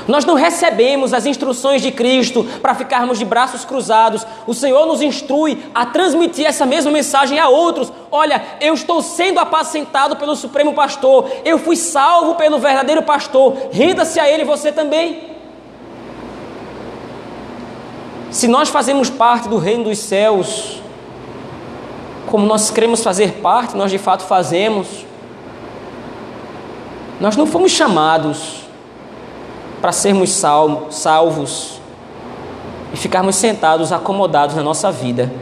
Nós 0.09 0.25
não 0.25 0.35
recebemos 0.35 1.13
as 1.13 1.27
instruções 1.27 1.83
de 1.83 1.91
Cristo 1.91 2.45
para 2.63 2.75
ficarmos 2.75 3.19
de 3.19 3.25
braços 3.25 3.65
cruzados. 3.65 4.25
O 4.47 4.55
Senhor 4.55 4.87
nos 4.87 5.03
instrui 5.03 5.59
a 5.75 5.85
transmitir 5.85 6.47
essa 6.47 6.65
mesma 6.65 6.93
mensagem 6.93 7.41
a 7.41 7.49
outros. 7.49 7.93
Olha, 8.11 8.43
eu 8.61 8.75
estou 8.75 9.03
sendo 9.03 9.41
apacentado 9.41 10.17
pelo 10.17 10.37
Supremo 10.37 10.75
Pastor. 10.75 11.29
Eu 11.45 11.59
fui 11.59 11.77
salvo 11.77 12.37
pelo 12.37 12.59
verdadeiro 12.59 13.03
pastor. 13.03 13.57
Renda-se 13.73 14.21
a 14.21 14.31
Ele 14.31 14.45
você 14.45 14.71
também. 14.71 15.35
Se 18.31 18.47
nós 18.47 18.69
fazemos 18.69 19.11
parte 19.11 19.49
do 19.49 19.59
reino 19.59 19.85
dos 19.85 19.99
céus, 19.99 20.81
como 22.27 22.47
nós 22.47 22.71
queremos 22.71 23.03
fazer 23.03 23.33
parte, 23.41 23.77
nós 23.77 23.91
de 23.91 23.99
fato 23.99 24.25
fazemos. 24.25 24.87
Nós 27.21 27.37
não 27.37 27.47
fomos 27.47 27.73
chamados 27.73 28.66
para 29.87 29.93
sermos 29.93 30.31
salvos 30.91 31.81
e 32.93 32.97
ficarmos 32.97 33.37
sentados, 33.37 33.93
acomodados 33.93 34.57
na 34.57 34.63
nossa 34.65 34.91
vida. 34.91 35.33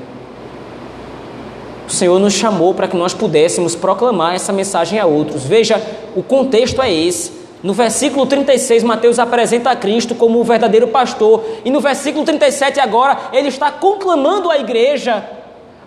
O 1.88 1.90
Senhor 1.90 2.18
nos 2.18 2.34
chamou 2.34 2.74
para 2.74 2.86
que 2.86 2.94
nós 2.94 3.14
pudéssemos 3.14 3.74
proclamar 3.74 4.34
essa 4.34 4.52
mensagem 4.52 4.98
a 4.98 5.06
outros. 5.06 5.44
Veja, 5.44 5.80
o 6.14 6.22
contexto 6.22 6.82
é 6.82 6.92
esse. 6.92 7.32
No 7.62 7.72
versículo 7.72 8.26
36, 8.26 8.82
Mateus 8.82 9.18
apresenta 9.18 9.70
a 9.70 9.76
Cristo 9.76 10.14
como 10.14 10.38
o 10.38 10.44
verdadeiro 10.44 10.88
pastor, 10.88 11.42
e 11.64 11.70
no 11.70 11.80
versículo 11.80 12.22
37 12.22 12.78
agora, 12.80 13.16
ele 13.32 13.48
está 13.48 13.70
conclamando 13.70 14.50
a 14.50 14.58
igreja 14.58 15.26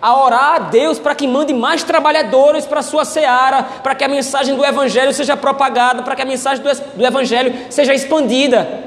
a 0.00 0.24
orar 0.24 0.54
a 0.54 0.58
Deus 0.60 0.98
para 0.98 1.14
que 1.14 1.26
mande 1.26 1.52
mais 1.52 1.82
trabalhadores 1.82 2.64
para 2.64 2.80
a 2.80 2.82
sua 2.82 3.04
seara, 3.04 3.62
para 3.82 3.94
que 3.94 4.04
a 4.04 4.08
mensagem 4.08 4.54
do 4.54 4.64
Evangelho 4.64 5.12
seja 5.12 5.36
propagada, 5.36 6.02
para 6.02 6.14
que 6.14 6.22
a 6.22 6.24
mensagem 6.24 6.62
do, 6.62 7.04
Evangelho 7.04 7.54
seja 7.68 7.94
expandida. 7.94 8.86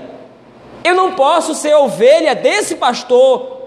Eu 0.84 0.96
não 0.96 1.12
posso 1.12 1.54
ser 1.54 1.76
ovelha 1.76 2.34
desse 2.34 2.76
pastor 2.76 3.60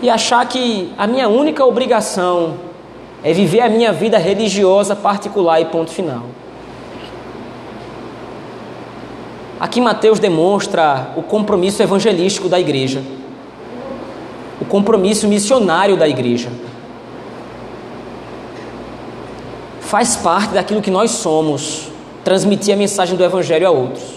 e 0.00 0.08
achar 0.08 0.46
que 0.46 0.92
a 0.96 1.06
minha 1.06 1.28
única 1.28 1.64
obrigação 1.64 2.58
é 3.22 3.32
viver 3.32 3.60
a 3.60 3.68
minha 3.68 3.92
vida 3.92 4.16
religiosa 4.16 4.94
particular 4.94 5.60
e 5.60 5.64
ponto 5.66 5.90
final. 5.90 6.22
Aqui 9.58 9.80
Mateus 9.80 10.18
demonstra 10.20 11.12
o 11.16 11.22
compromisso 11.22 11.82
evangelístico 11.82 12.48
da 12.48 12.60
igreja 12.60 13.02
o 14.60 14.64
compromisso 14.64 15.28
missionário 15.28 15.96
da 15.96 16.08
igreja. 16.08 16.50
Faz 19.80 20.16
parte 20.16 20.54
daquilo 20.54 20.82
que 20.82 20.90
nós 20.90 21.12
somos, 21.12 21.88
transmitir 22.24 22.74
a 22.74 22.76
mensagem 22.76 23.16
do 23.16 23.24
Evangelho 23.24 23.68
a 23.68 23.70
outros. 23.70 24.16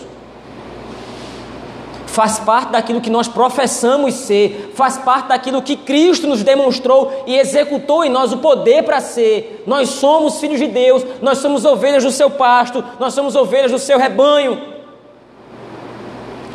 Faz 2.07 2.39
parte 2.39 2.71
daquilo 2.71 2.99
que 2.99 3.09
nós 3.09 3.27
professamos 3.27 4.15
ser, 4.15 4.73
faz 4.73 4.97
parte 4.97 5.27
daquilo 5.27 5.61
que 5.61 5.75
Cristo 5.75 6.27
nos 6.27 6.43
demonstrou 6.43 7.23
e 7.27 7.37
executou 7.37 8.03
em 8.03 8.09
nós 8.09 8.33
o 8.33 8.39
poder 8.39 8.83
para 8.83 8.99
ser. 8.99 9.63
Nós 9.67 9.89
somos 9.89 10.39
filhos 10.39 10.59
de 10.59 10.67
Deus, 10.67 11.05
nós 11.21 11.37
somos 11.37 11.63
ovelhas 11.65 12.03
do 12.03 12.11
seu 12.11 12.31
pasto, 12.31 12.83
nós 12.99 13.13
somos 13.13 13.35
ovelhas 13.35 13.71
do 13.71 13.79
seu 13.79 13.99
rebanho. 13.99 14.59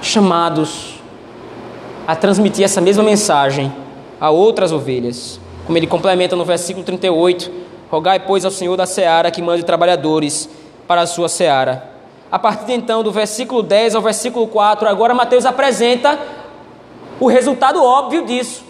Chamados 0.02 0.93
a 2.06 2.14
transmitir 2.14 2.64
essa 2.64 2.80
mesma 2.80 3.02
mensagem 3.02 3.72
a 4.20 4.30
outras 4.30 4.72
ovelhas. 4.72 5.40
Como 5.66 5.78
ele 5.78 5.86
complementa 5.86 6.36
no 6.36 6.44
versículo 6.44 6.84
38, 6.84 7.50
rogai, 7.90 8.20
pois, 8.20 8.44
ao 8.44 8.50
Senhor 8.50 8.76
da 8.76 8.86
seara 8.86 9.30
que 9.30 9.40
mande 9.40 9.64
trabalhadores 9.64 10.48
para 10.86 11.02
a 11.02 11.06
sua 11.06 11.28
seara. 11.28 11.90
A 12.30 12.38
partir 12.38 12.72
então, 12.72 13.02
do 13.02 13.12
versículo 13.12 13.62
10 13.62 13.94
ao 13.94 14.02
versículo 14.02 14.46
4, 14.48 14.88
agora 14.88 15.14
Mateus 15.14 15.46
apresenta 15.46 16.18
o 17.20 17.28
resultado 17.28 17.82
óbvio 17.82 18.24
disso. 18.26 18.64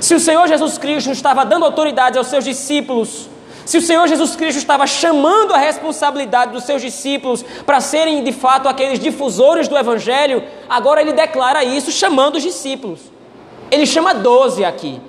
Se 0.00 0.14
o 0.14 0.20
Senhor 0.20 0.46
Jesus 0.46 0.78
Cristo 0.78 1.10
estava 1.10 1.44
dando 1.44 1.64
autoridade 1.64 2.16
aos 2.16 2.28
seus 2.28 2.44
discípulos 2.44 3.28
se 3.70 3.78
o 3.78 3.80
Senhor 3.80 4.08
Jesus 4.08 4.34
Cristo 4.34 4.58
estava 4.58 4.84
chamando 4.84 5.54
a 5.54 5.56
responsabilidade 5.56 6.50
dos 6.50 6.64
seus 6.64 6.82
discípulos 6.82 7.44
para 7.64 7.80
serem 7.80 8.24
de 8.24 8.32
fato 8.32 8.68
aqueles 8.68 8.98
difusores 8.98 9.68
do 9.68 9.78
Evangelho, 9.78 10.42
agora 10.68 11.00
ele 11.00 11.12
declara 11.12 11.62
isso 11.62 11.92
chamando 11.92 12.34
os 12.34 12.42
discípulos. 12.42 12.98
Ele 13.70 13.86
chama 13.86 14.12
doze 14.12 14.64
aqui. 14.64 15.00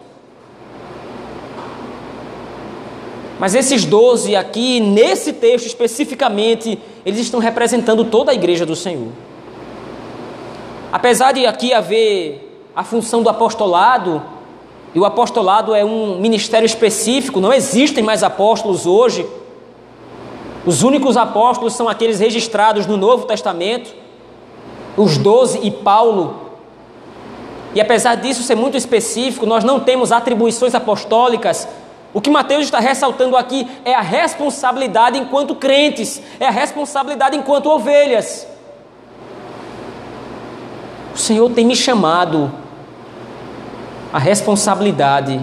Mas 3.39 3.56
esses 3.56 3.84
doze 3.84 4.36
aqui, 4.36 4.80
nesse 4.80 5.34
texto 5.34 5.65
especificamente, 5.65 6.78
eles 7.04 7.19
estão 7.19 7.39
representando 7.39 8.06
toda 8.06 8.32
a 8.32 8.36
igreja 8.36 8.63
do 8.63 8.76
Senhor. 8.76 9.12
Apesar 10.91 11.32
de 11.32 11.47
aqui 11.47 11.74
haver 11.74 12.62
a 12.76 12.84
função 12.84 13.24
do 13.24 13.30
apostolado, 13.30 14.21
e 14.94 15.00
o 15.00 15.06
apostolado 15.06 15.74
é 15.74 15.86
um 15.86 16.20
ministério 16.20 16.66
específico, 16.66 17.40
não 17.40 17.54
existem 17.54 18.04
mais 18.04 18.24
apóstolos 18.24 18.86
hoje. 18.86 19.26
Os 20.66 20.84
únicos 20.84 21.16
apóstolos 21.16 21.74
são 21.74 21.88
aqueles 21.88 22.20
registrados 22.20 22.86
no 22.86 22.98
Novo 22.98 23.26
Testamento, 23.26 23.94
os 24.98 25.18
doze 25.18 25.60
e 25.64 25.72
Paulo. 25.72 26.52
E 27.74 27.80
apesar 27.80 28.16
disso 28.16 28.44
ser 28.44 28.56
muito 28.56 28.76
específico, 28.76 29.46
nós 29.46 29.64
não 29.64 29.80
temos 29.80 30.12
atribuições 30.12 30.76
apostólicas. 30.76 31.68
O 32.14 32.20
que 32.20 32.30
Mateus 32.30 32.66
está 32.66 32.80
ressaltando 32.80 33.38
aqui 33.38 33.66
é 33.86 33.94
a 33.94 34.02
responsabilidade 34.02 35.18
enquanto 35.18 35.56
crentes, 35.56 36.22
é 36.38 36.46
a 36.46 36.52
responsabilidade 36.52 37.38
enquanto 37.38 37.68
ovelhas. 37.68 38.46
O 41.16 41.18
Senhor 41.18 41.50
tem 41.52 41.66
me 41.66 41.78
chamado 41.78 42.61
a 44.12 44.19
responsabilidade 44.19 45.39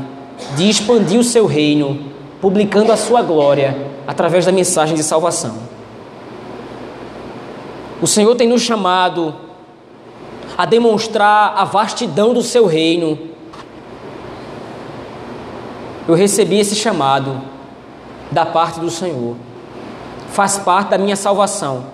de 0.56 0.68
expandir 0.68 1.18
o 1.18 1.24
seu 1.24 1.46
reino, 1.46 2.12
publicando 2.40 2.92
a 2.92 2.96
sua 2.96 3.22
glória 3.22 3.76
através 4.06 4.46
da 4.46 4.52
mensagem 4.52 4.94
de 4.94 5.02
salvação. 5.02 5.56
O 8.00 8.06
Senhor 8.06 8.34
tem 8.36 8.48
nos 8.48 8.62
chamado 8.62 9.34
a 10.56 10.64
demonstrar 10.64 11.54
a 11.56 11.64
vastidão 11.64 12.32
do 12.32 12.42
seu 12.42 12.66
reino. 12.66 13.18
Eu 16.06 16.14
recebi 16.14 16.58
esse 16.58 16.74
chamado 16.74 17.40
da 18.30 18.46
parte 18.46 18.80
do 18.80 18.90
Senhor. 18.90 19.36
Faz 20.30 20.58
parte 20.58 20.90
da 20.90 20.98
minha 20.98 21.16
salvação. 21.16 21.86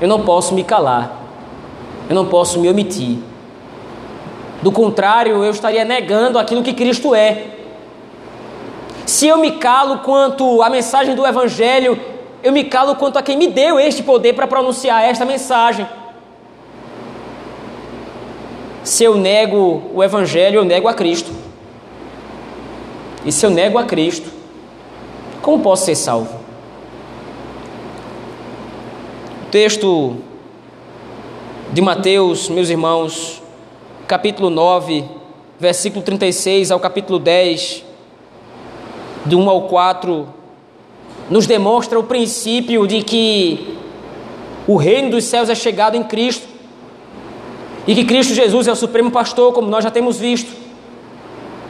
Eu 0.00 0.08
não 0.08 0.22
posso 0.22 0.54
me 0.54 0.64
calar. 0.64 1.22
Eu 2.08 2.14
não 2.14 2.26
posso 2.26 2.58
me 2.58 2.68
omitir. 2.68 3.18
Do 4.66 4.72
contrário, 4.72 5.44
eu 5.44 5.52
estaria 5.52 5.84
negando 5.84 6.40
aquilo 6.40 6.60
que 6.60 6.74
Cristo 6.74 7.14
é. 7.14 7.50
Se 9.06 9.28
eu 9.28 9.38
me 9.38 9.52
calo 9.52 9.98
quanto 9.98 10.60
à 10.60 10.68
mensagem 10.68 11.14
do 11.14 11.24
Evangelho, 11.24 11.96
eu 12.42 12.52
me 12.52 12.64
calo 12.64 12.96
quanto 12.96 13.16
a 13.16 13.22
quem 13.22 13.36
me 13.36 13.46
deu 13.46 13.78
este 13.78 14.02
poder 14.02 14.32
para 14.32 14.44
pronunciar 14.48 15.04
esta 15.04 15.24
mensagem. 15.24 15.86
Se 18.82 19.04
eu 19.04 19.14
nego 19.14 19.84
o 19.94 20.02
Evangelho, 20.02 20.56
eu 20.56 20.64
nego 20.64 20.88
a 20.88 20.94
Cristo. 20.94 21.30
E 23.24 23.30
se 23.30 23.46
eu 23.46 23.50
nego 23.50 23.78
a 23.78 23.84
Cristo, 23.84 24.28
como 25.42 25.62
posso 25.62 25.84
ser 25.84 25.94
salvo? 25.94 26.40
O 29.46 29.50
texto 29.52 30.16
de 31.72 31.80
Mateus, 31.80 32.48
meus 32.48 32.68
irmãos, 32.68 33.45
capítulo 34.06 34.50
9, 34.50 35.04
versículo 35.58 36.02
36 36.04 36.70
ao 36.70 36.78
capítulo 36.78 37.18
10, 37.18 37.84
de 39.24 39.34
1 39.34 39.50
ao 39.50 39.62
4, 39.62 40.28
nos 41.28 41.46
demonstra 41.46 41.98
o 41.98 42.04
princípio 42.04 42.86
de 42.86 43.02
que 43.02 43.76
o 44.66 44.76
reino 44.76 45.10
dos 45.10 45.24
céus 45.24 45.48
é 45.48 45.56
chegado 45.56 45.96
em 45.96 46.04
Cristo 46.04 46.46
e 47.84 47.94
que 47.96 48.04
Cristo 48.04 48.32
Jesus 48.32 48.68
é 48.68 48.72
o 48.72 48.76
supremo 48.76 49.10
pastor, 49.10 49.52
como 49.52 49.68
nós 49.68 49.82
já 49.82 49.90
temos 49.90 50.18
visto. 50.18 50.52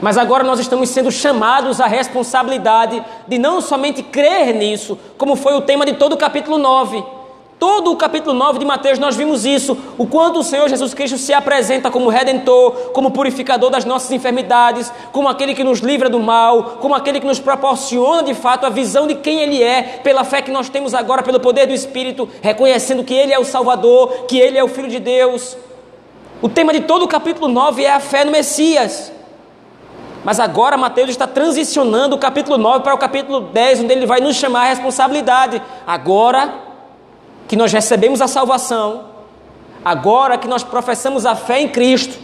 Mas 0.02 0.18
agora 0.18 0.44
nós 0.44 0.60
estamos 0.60 0.90
sendo 0.90 1.10
chamados 1.10 1.80
à 1.80 1.86
responsabilidade 1.86 3.02
de 3.26 3.38
não 3.38 3.62
somente 3.62 4.02
crer 4.02 4.54
nisso, 4.54 4.98
como 5.16 5.36
foi 5.36 5.54
o 5.54 5.62
tema 5.62 5.86
de 5.86 5.94
todo 5.94 6.12
o 6.12 6.18
capítulo 6.18 6.58
9, 6.58 7.02
Todo 7.58 7.90
o 7.90 7.96
capítulo 7.96 8.34
9 8.34 8.58
de 8.58 8.66
Mateus 8.66 8.98
nós 8.98 9.16
vimos 9.16 9.46
isso, 9.46 9.78
o 9.96 10.06
quanto 10.06 10.40
o 10.40 10.44
Senhor 10.44 10.68
Jesus 10.68 10.92
Cristo 10.92 11.16
se 11.16 11.32
apresenta 11.32 11.90
como 11.90 12.10
redentor, 12.10 12.90
como 12.92 13.10
purificador 13.10 13.70
das 13.70 13.86
nossas 13.86 14.12
enfermidades, 14.12 14.92
como 15.10 15.26
aquele 15.26 15.54
que 15.54 15.64
nos 15.64 15.80
livra 15.80 16.10
do 16.10 16.20
mal, 16.20 16.76
como 16.82 16.94
aquele 16.94 17.18
que 17.18 17.26
nos 17.26 17.40
proporciona 17.40 18.22
de 18.22 18.34
fato 18.34 18.66
a 18.66 18.68
visão 18.68 19.06
de 19.06 19.14
quem 19.14 19.40
ele 19.40 19.62
é, 19.62 20.00
pela 20.04 20.22
fé 20.22 20.42
que 20.42 20.50
nós 20.50 20.68
temos 20.68 20.92
agora, 20.92 21.22
pelo 21.22 21.40
poder 21.40 21.66
do 21.66 21.72
Espírito, 21.72 22.28
reconhecendo 22.42 23.02
que 23.02 23.14
ele 23.14 23.32
é 23.32 23.38
o 23.38 23.44
Salvador, 23.44 24.26
que 24.28 24.38
ele 24.38 24.58
é 24.58 24.62
o 24.62 24.68
filho 24.68 24.88
de 24.88 25.00
Deus. 25.00 25.56
O 26.42 26.50
tema 26.50 26.74
de 26.74 26.80
todo 26.80 27.06
o 27.06 27.08
capítulo 27.08 27.48
9 27.48 27.82
é 27.82 27.90
a 27.90 28.00
fé 28.00 28.22
no 28.22 28.32
Messias. 28.32 29.10
Mas 30.22 30.38
agora 30.38 30.76
Mateus 30.76 31.08
está 31.08 31.26
transicionando 31.26 32.16
o 32.16 32.18
capítulo 32.18 32.58
9 32.58 32.80
para 32.80 32.94
o 32.94 32.98
capítulo 32.98 33.40
10, 33.40 33.80
onde 33.80 33.92
ele 33.94 34.04
vai 34.04 34.20
nos 34.20 34.36
chamar 34.36 34.64
a 34.64 34.68
responsabilidade. 34.68 35.62
Agora 35.86 36.65
que 37.48 37.56
nós 37.56 37.72
recebemos 37.72 38.20
a 38.20 38.28
salvação, 38.28 39.04
agora 39.84 40.36
que 40.36 40.48
nós 40.48 40.62
professamos 40.62 41.24
a 41.24 41.34
fé 41.34 41.60
em 41.60 41.68
Cristo, 41.68 42.18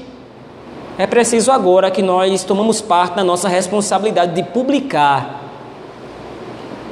é 0.98 1.06
preciso 1.06 1.50
agora 1.50 1.90
que 1.90 2.02
nós 2.02 2.44
tomamos 2.44 2.80
parte 2.80 3.14
da 3.14 3.24
nossa 3.24 3.48
responsabilidade 3.48 4.34
de 4.34 4.42
publicar 4.42 5.40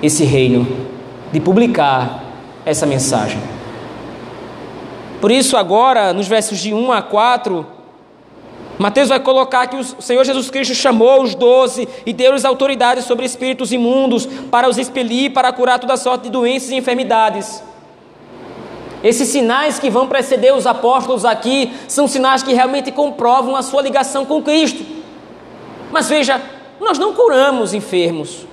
esse 0.03 0.25
reino, 0.25 0.66
de 1.33 1.40
publicar 1.40 2.23
essa 2.64 2.87
mensagem. 2.87 3.40
Por 5.21 5.31
isso, 5.31 5.57
agora, 5.57 6.14
nos 6.14 6.27
versos 6.27 6.59
de 6.59 6.73
1 6.73 6.93
a 6.93 7.03
4, 7.03 7.66
Mateus 8.79 9.11
vai 9.11 9.21
colocar 9.21 9.66
que 9.66 9.77
o 9.77 9.85
Senhor 9.85 10.25
Jesus 10.25 10.49
Cristo 10.49 10.75
chamou 10.75 11.23
os 11.23 11.35
doze 11.35 11.87
e 12.07 12.14
deu-lhes 12.14 12.47
autoridade 12.47 13.03
sobre 13.03 13.27
espíritos 13.27 13.73
imundos 13.73 14.25
para 14.51 14.66
os 14.66 14.79
expelir, 14.79 15.35
para 15.35 15.53
curar 15.53 15.79
toda 15.79 15.99
sorte 15.99 16.23
de 16.25 16.31
doenças 16.31 16.71
e 16.71 16.77
enfermidades. 16.77 17.62
Esses 19.03 19.29
sinais 19.29 19.79
que 19.79 19.89
vão 19.89 20.07
preceder 20.07 20.55
os 20.55 20.67
apóstolos 20.67 21.25
aqui 21.25 21.73
são 21.89 22.07
sinais 22.07 22.43
que 22.43 22.53
realmente 22.53 22.93
comprovam 22.93 23.57
a 23.57 23.63
sua 23.63 23.83
ligação 23.83 24.27
com 24.27 24.43
Cristo. 24.43 24.85
Mas 25.91 26.09
veja, 26.09 26.41
nós 26.79 26.99
não 26.99 27.15
curamos 27.15 27.73
enfermos. 27.73 28.47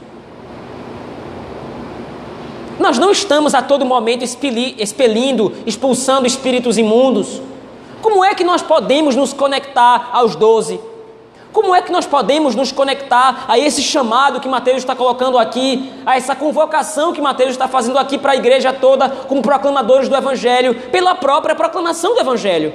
Nós 2.80 2.98
não 2.98 3.12
estamos 3.12 3.54
a 3.54 3.62
todo 3.62 3.86
momento 3.86 4.24
expelindo, 4.24 5.52
expulsando 5.66 6.28
espíritos 6.28 6.78
imundos. 6.78 7.42
Como 8.02 8.24
é 8.24 8.36
que 8.36 8.44
nós 8.44 8.62
podemos 8.62 9.16
nos 9.16 9.34
conectar 9.34 10.12
aos 10.14 10.36
doze? 10.36 10.80
Como 11.52 11.74
é 11.74 11.82
que 11.82 11.92
nós 11.92 12.06
podemos 12.06 12.56
nos 12.56 12.72
conectar 12.72 13.46
a 13.48 13.58
esse 13.58 13.82
chamado 13.82 14.40
que 14.40 14.48
Mateus 14.48 14.78
está 14.78 14.96
colocando 14.96 15.38
aqui, 15.38 15.92
a 16.06 16.16
essa 16.18 16.36
convocação 16.36 17.14
que 17.14 17.22
Mateus 17.22 17.52
está 17.52 17.68
fazendo 17.68 17.98
aqui 17.98 18.18
para 18.18 18.34
a 18.34 18.36
igreja 18.36 18.74
toda, 18.74 19.10
como 19.10 19.42
proclamadores 19.42 20.10
do 20.10 20.16
Evangelho, 20.16 20.76
pela 20.92 21.16
própria 21.16 21.56
proclamação 21.56 22.14
do 22.14 22.20
Evangelho? 22.20 22.74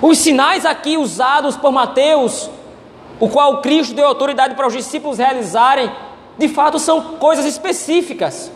Os 0.00 0.18
sinais 0.18 0.64
aqui 0.64 0.96
usados 0.96 1.56
por 1.56 1.72
Mateus, 1.72 2.50
o 3.18 3.28
qual 3.28 3.60
Cristo 3.60 3.94
deu 3.94 4.06
autoridade 4.06 4.54
para 4.54 4.66
os 4.66 4.72
discípulos 4.72 5.18
realizarem, 5.18 5.90
de 6.36 6.48
fato 6.48 6.78
são 6.78 7.00
coisas 7.18 7.44
específicas. 7.44 8.50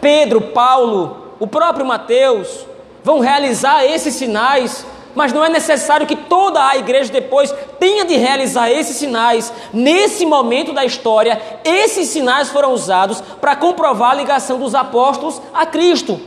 Pedro, 0.00 0.40
Paulo, 0.40 1.34
o 1.40 1.46
próprio 1.46 1.86
Mateus 1.86 2.66
vão 3.02 3.18
realizar 3.18 3.84
esses 3.84 4.14
sinais, 4.14 4.86
mas 5.14 5.32
não 5.32 5.44
é 5.44 5.48
necessário 5.48 6.06
que 6.06 6.16
toda 6.16 6.66
a 6.66 6.76
igreja 6.76 7.12
depois 7.12 7.54
tenha 7.78 8.04
de 8.04 8.16
realizar 8.16 8.70
esses 8.70 8.96
sinais. 8.96 9.52
Nesse 9.72 10.26
momento 10.26 10.72
da 10.72 10.84
história, 10.84 11.40
esses 11.64 12.08
sinais 12.08 12.48
foram 12.48 12.72
usados 12.72 13.20
para 13.40 13.54
comprovar 13.54 14.10
a 14.10 14.14
ligação 14.14 14.58
dos 14.58 14.74
apóstolos 14.74 15.40
a 15.52 15.64
Cristo. 15.64 16.20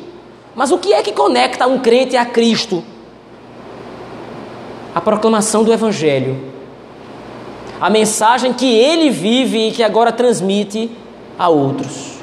Mas 0.56 0.72
o 0.72 0.78
que 0.78 0.94
é 0.94 1.02
que 1.04 1.12
conecta 1.12 1.68
um 1.68 1.80
crente 1.80 2.16
a 2.16 2.26
Cristo? 2.26 2.84
A 4.96 5.02
proclamação 5.02 5.64
do 5.64 5.74
Evangelho. 5.74 6.56
A 7.80 7.90
mensagem 7.90 8.54
que 8.54 8.66
ele 8.66 9.10
vive 9.10 9.68
e 9.68 9.72
que 9.72 9.84
agora 9.84 10.12
transmite 10.12 10.90
a 11.38 11.50
outros. 11.50 12.18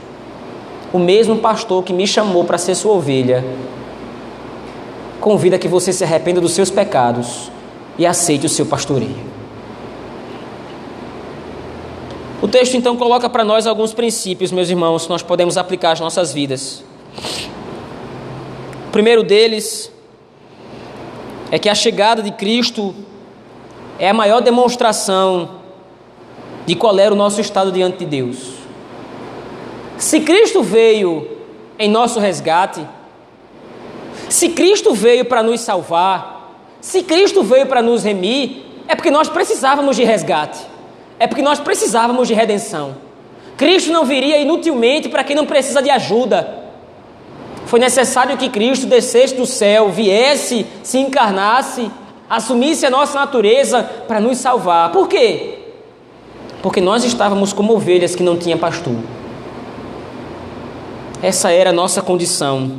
O 0.93 0.99
mesmo 0.99 1.37
pastor 1.37 1.85
que 1.85 1.93
me 1.93 2.07
chamou 2.07 2.45
para 2.45 2.59
ser 2.59 2.75
sua 2.75 2.95
ovelha 2.95 3.45
convida 5.25 5.59
que 5.59 5.67
você 5.67 5.91
se 5.91 6.05
arrependa 6.05 6.39
dos 6.39 6.53
seus 6.53 6.69
pecados 6.69 7.51
e 7.97 8.05
aceite 8.05 8.45
o 8.45 8.49
seu 8.49 8.67
pastoreio. 8.67 9.17
O 12.43 12.47
texto 12.47 12.77
então 12.77 12.95
coloca 12.95 13.27
para 13.31 13.43
nós 13.43 13.67
alguns 13.67 13.95
princípios, 13.95 14.53
meus 14.53 14.69
irmãos, 14.69 15.05
que 15.05 15.09
nós 15.09 15.23
podemos 15.23 15.57
aplicar 15.57 15.93
às 15.93 16.01
nossas 16.01 16.31
vidas. 16.31 16.85
O 18.87 18.91
primeiro 18.93 19.23
deles 19.23 19.91
é 21.51 21.59
que 21.59 21.71
a 21.71 21.75
chegada 21.75 22.23
de 22.23 22.31
Cristo 22.31 22.95
é 23.99 24.11
a 24.11 24.13
maior 24.13 24.43
demonstração 24.43 25.53
de 26.67 26.75
qual 26.75 26.99
era 26.99 27.15
o 27.15 27.17
nosso 27.17 27.41
estado 27.41 27.73
diante 27.73 28.01
de 28.01 28.05
Deus. 28.05 28.57
Se 29.97 30.21
Cristo 30.21 30.63
veio 30.63 31.27
em 31.79 31.89
nosso 31.89 32.21
resgate, 32.21 32.87
se 34.29 34.51
Cristo 34.51 34.95
veio 34.95 35.25
para 35.25 35.43
nos 35.43 35.61
salvar, 35.61 36.35
se 36.81 37.03
Cristo 37.03 37.43
veio 37.43 37.67
para 37.67 37.83
nos 37.83 38.05
remir, 38.05 38.65
é 38.87 38.95
porque 38.95 39.11
nós 39.11 39.29
precisávamos 39.29 39.97
de 39.97 40.05
resgate, 40.05 40.61
é 41.19 41.27
porque 41.27 41.43
nós 41.43 41.59
precisávamos 41.59 42.29
de 42.29 42.35
redenção. 42.35 42.97
Cristo 43.57 43.93
não 43.93 44.05
viria 44.05 44.39
inutilmente 44.39 45.09
para 45.09 45.25
quem 45.25 45.37
não 45.37 45.47
precisa 45.47 45.81
de 45.81 45.91
ajuda. 45.91 46.63
Foi 47.67 47.79
necessário 47.79 48.37
que 48.37 48.49
Cristo 48.49 48.87
descesse 48.87 49.35
do 49.35 49.47
céu, 49.47 49.91
viesse, 49.91 50.67
se 50.83 50.99
encarnasse, 50.99 51.91
assumisse 52.29 52.85
a 52.85 52.91
nossa 52.91 53.19
natureza 53.19 53.83
para 54.07 54.21
nos 54.21 54.39
salvar. 54.39 54.93
Por 54.93 55.09
quê? 55.09 55.59
Porque 56.63 56.81
nós 56.81 57.05
estávamos 57.05 57.53
como 57.53 57.75
ovelhas 57.75 58.15
que 58.15 58.23
não 58.23 58.37
tinham 58.37 58.59
pastor. 58.59 58.97
Essa 61.23 61.51
era 61.51 61.71
a 61.71 61.73
nossa 61.73 62.03
condição. 62.03 62.73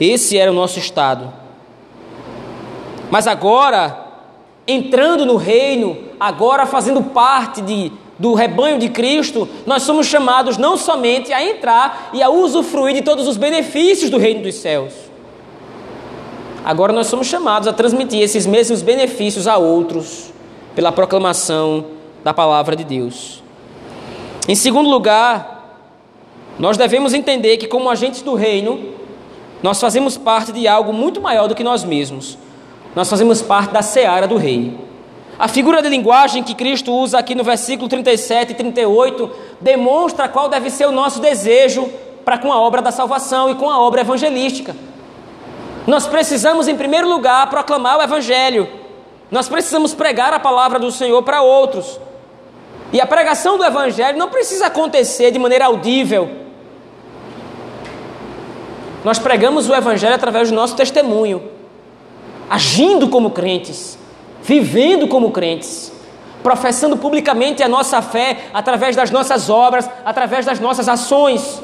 Esse 0.00 0.36
era 0.36 0.50
o 0.50 0.54
nosso 0.54 0.78
estado. 0.78 1.32
Mas 3.10 3.26
agora, 3.26 4.04
entrando 4.66 5.24
no 5.24 5.36
reino, 5.36 5.96
agora 6.18 6.66
fazendo 6.66 7.02
parte 7.02 7.60
de, 7.62 7.92
do 8.18 8.34
rebanho 8.34 8.78
de 8.78 8.88
Cristo, 8.88 9.48
nós 9.64 9.82
somos 9.82 10.06
chamados 10.06 10.56
não 10.58 10.76
somente 10.76 11.32
a 11.32 11.42
entrar 11.42 12.10
e 12.12 12.22
a 12.22 12.28
usufruir 12.28 12.94
de 12.94 13.02
todos 13.02 13.26
os 13.26 13.36
benefícios 13.36 14.10
do 14.10 14.18
reino 14.18 14.42
dos 14.42 14.56
céus. 14.56 14.92
Agora 16.64 16.92
nós 16.92 17.06
somos 17.06 17.28
chamados 17.28 17.68
a 17.68 17.72
transmitir 17.72 18.20
esses 18.20 18.44
mesmos 18.44 18.82
benefícios 18.82 19.46
a 19.46 19.56
outros 19.56 20.32
pela 20.74 20.90
proclamação 20.90 21.86
da 22.24 22.34
palavra 22.34 22.74
de 22.74 22.82
Deus. 22.82 23.40
Em 24.48 24.54
segundo 24.56 24.90
lugar, 24.90 25.78
nós 26.58 26.76
devemos 26.76 27.14
entender 27.14 27.56
que, 27.56 27.68
como 27.68 27.88
agentes 27.88 28.22
do 28.22 28.34
reino, 28.34 28.95
nós 29.62 29.80
fazemos 29.80 30.16
parte 30.16 30.52
de 30.52 30.68
algo 30.68 30.92
muito 30.92 31.20
maior 31.20 31.48
do 31.48 31.54
que 31.54 31.64
nós 31.64 31.84
mesmos. 31.84 32.38
Nós 32.94 33.08
fazemos 33.08 33.42
parte 33.42 33.72
da 33.72 33.82
seara 33.82 34.26
do 34.26 34.36
rei. 34.36 34.78
A 35.38 35.48
figura 35.48 35.82
de 35.82 35.88
linguagem 35.88 36.42
que 36.42 36.54
Cristo 36.54 36.92
usa 36.92 37.18
aqui 37.18 37.34
no 37.34 37.44
versículo 37.44 37.88
37 37.88 38.52
e 38.52 38.54
38 38.54 39.30
demonstra 39.60 40.28
qual 40.28 40.48
deve 40.48 40.70
ser 40.70 40.86
o 40.86 40.92
nosso 40.92 41.20
desejo 41.20 41.90
para 42.24 42.38
com 42.38 42.52
a 42.52 42.60
obra 42.60 42.80
da 42.80 42.90
salvação 42.90 43.50
e 43.50 43.54
com 43.54 43.70
a 43.70 43.78
obra 43.78 44.00
evangelística. 44.00 44.74
Nós 45.86 46.06
precisamos, 46.06 46.66
em 46.66 46.76
primeiro 46.76 47.08
lugar, 47.08 47.48
proclamar 47.48 47.98
o 47.98 48.02
Evangelho. 48.02 48.68
Nós 49.30 49.48
precisamos 49.48 49.94
pregar 49.94 50.32
a 50.32 50.40
palavra 50.40 50.78
do 50.78 50.90
Senhor 50.90 51.22
para 51.22 51.42
outros. 51.42 52.00
E 52.92 53.00
a 53.00 53.06
pregação 53.06 53.56
do 53.56 53.64
Evangelho 53.64 54.18
não 54.18 54.28
precisa 54.28 54.66
acontecer 54.66 55.30
de 55.30 55.38
maneira 55.38 55.66
audível, 55.66 56.28
nós 59.06 59.20
pregamos 59.20 59.68
o 59.68 59.72
Evangelho 59.72 60.16
através 60.16 60.50
do 60.50 60.56
nosso 60.56 60.74
testemunho, 60.74 61.40
agindo 62.50 63.06
como 63.06 63.30
crentes, 63.30 63.96
vivendo 64.42 65.06
como 65.06 65.30
crentes, 65.30 65.92
professando 66.42 66.96
publicamente 66.96 67.62
a 67.62 67.68
nossa 67.68 68.02
fé 68.02 68.48
através 68.52 68.96
das 68.96 69.12
nossas 69.12 69.48
obras, 69.48 69.88
através 70.04 70.44
das 70.44 70.58
nossas 70.58 70.88
ações. 70.88 71.62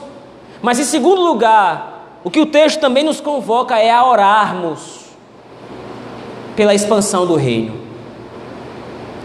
Mas 0.62 0.78
em 0.78 0.84
segundo 0.84 1.20
lugar, 1.20 2.20
o 2.22 2.30
que 2.30 2.38
o 2.38 2.46
texto 2.46 2.78
também 2.78 3.02
nos 3.02 3.20
convoca 3.20 3.76
é 3.76 3.90
a 3.90 4.06
orarmos 4.06 5.00
pela 6.54 6.72
expansão 6.72 7.26
do 7.26 7.34
reino. 7.34 7.74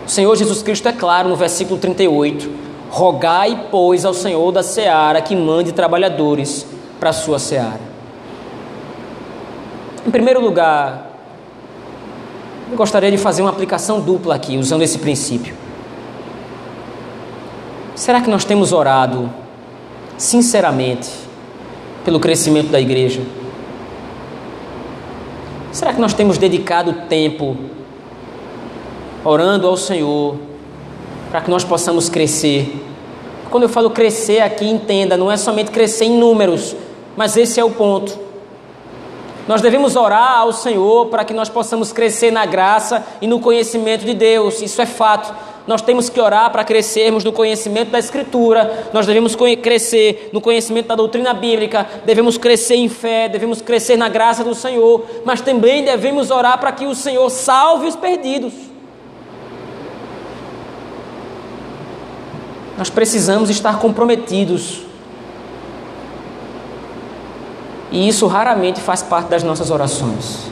O 0.08 0.10
Senhor 0.10 0.36
Jesus 0.36 0.64
Cristo 0.64 0.90
é 0.90 0.92
claro 0.92 1.30
no 1.30 1.36
versículo 1.36 1.80
38: 1.80 2.50
Rogai, 2.90 3.68
pois, 3.70 4.06
ao 4.06 4.14
Senhor 4.16 4.52
da 4.52 4.64
seara 4.64 5.22
que 5.22 5.36
mande 5.36 5.72
trabalhadores 5.72 6.66
para 7.00 7.12
a 7.12 7.14
sua 7.14 7.38
seara. 7.38 7.97
Em 10.08 10.10
primeiro 10.10 10.40
lugar, 10.40 11.12
eu 12.72 12.78
gostaria 12.78 13.12
de 13.12 13.18
fazer 13.18 13.42
uma 13.42 13.52
aplicação 13.52 14.00
dupla 14.00 14.36
aqui, 14.36 14.58
usando 14.58 14.82
esse 14.82 15.00
princípio. 15.00 15.54
Será 17.94 18.22
que 18.22 18.30
nós 18.30 18.46
temos 18.46 18.72
orado 18.72 19.30
sinceramente 20.18 21.10
pelo 22.06 22.22
crescimento 22.22 22.70
da 22.70 22.80
igreja? 22.80 23.22
Será 25.74 25.94
que 25.94 26.00
nós 26.00 26.14
temos 26.14 26.38
dedicado 26.38 26.94
tempo 27.10 27.58
orando 29.26 29.68
ao 29.68 29.76
Senhor 29.76 30.38
para 31.30 31.42
que 31.42 31.50
nós 31.50 31.66
possamos 31.66 32.08
crescer? 32.08 32.82
Quando 33.52 33.64
eu 33.64 33.70
falo 33.70 33.90
crescer 33.90 34.40
aqui, 34.40 34.70
entenda, 34.70 35.18
não 35.18 35.30
é 35.30 35.36
somente 35.36 35.70
crescer 35.70 36.06
em 36.06 36.18
números, 36.18 36.78
mas 37.18 37.36
esse 37.36 37.60
é 37.60 37.64
o 37.66 37.72
ponto. 37.72 38.27
Nós 39.48 39.62
devemos 39.62 39.96
orar 39.96 40.40
ao 40.40 40.52
Senhor 40.52 41.06
para 41.08 41.24
que 41.24 41.34
nós 41.34 41.48
possamos 41.48 41.94
crescer 41.94 42.32
na 42.32 42.46
graça 42.46 43.06
e 43.22 43.28
no 43.28 43.40
conhecimento 43.40 44.06
de 44.06 44.14
Deus, 44.14 44.62
isso 44.62 44.82
é 44.82 44.86
fato. 44.86 45.34
nós 45.66 45.82
temos 45.82 46.10
que 46.10 46.20
orar 46.20 46.50
para 46.50 46.64
crescermos 46.64 47.26
no 47.26 47.34
conhecimento 47.34 47.92
da 47.92 48.00
Escritura, 48.00 48.90
nós 48.94 49.06
devemos 49.06 49.36
crescer 49.62 50.30
no 50.32 50.40
conhecimento 50.40 50.88
da 50.88 50.96
doutrina 50.96 51.34
bíblica, 51.34 51.86
devemos 52.06 52.38
crescer 52.38 52.76
em 52.76 52.88
fé, 52.88 53.28
devemos 53.28 53.62
crescer 53.62 53.98
na 53.98 54.08
graça 54.08 54.44
do 54.46 54.56
Senhor, 54.56 55.06
mas 55.26 55.42
também 55.42 55.84
devemos 55.84 56.32
orar 56.32 56.58
para 56.58 56.72
que 56.72 56.86
o 56.86 56.96
Senhor 56.96 57.30
salve 57.30 57.88
os 57.88 57.98
perdidos. 57.98 58.54
Nós 62.78 62.90
precisamos 62.90 63.50
estar 63.50 63.80
comprometidos. 63.80 64.87
E 67.92 68.08
isso 68.08 68.28
raramente 68.28 68.82
faz 68.82 69.02
parte 69.02 69.30
das 69.30 69.44
nossas 69.44 69.72
orações. 69.72 70.50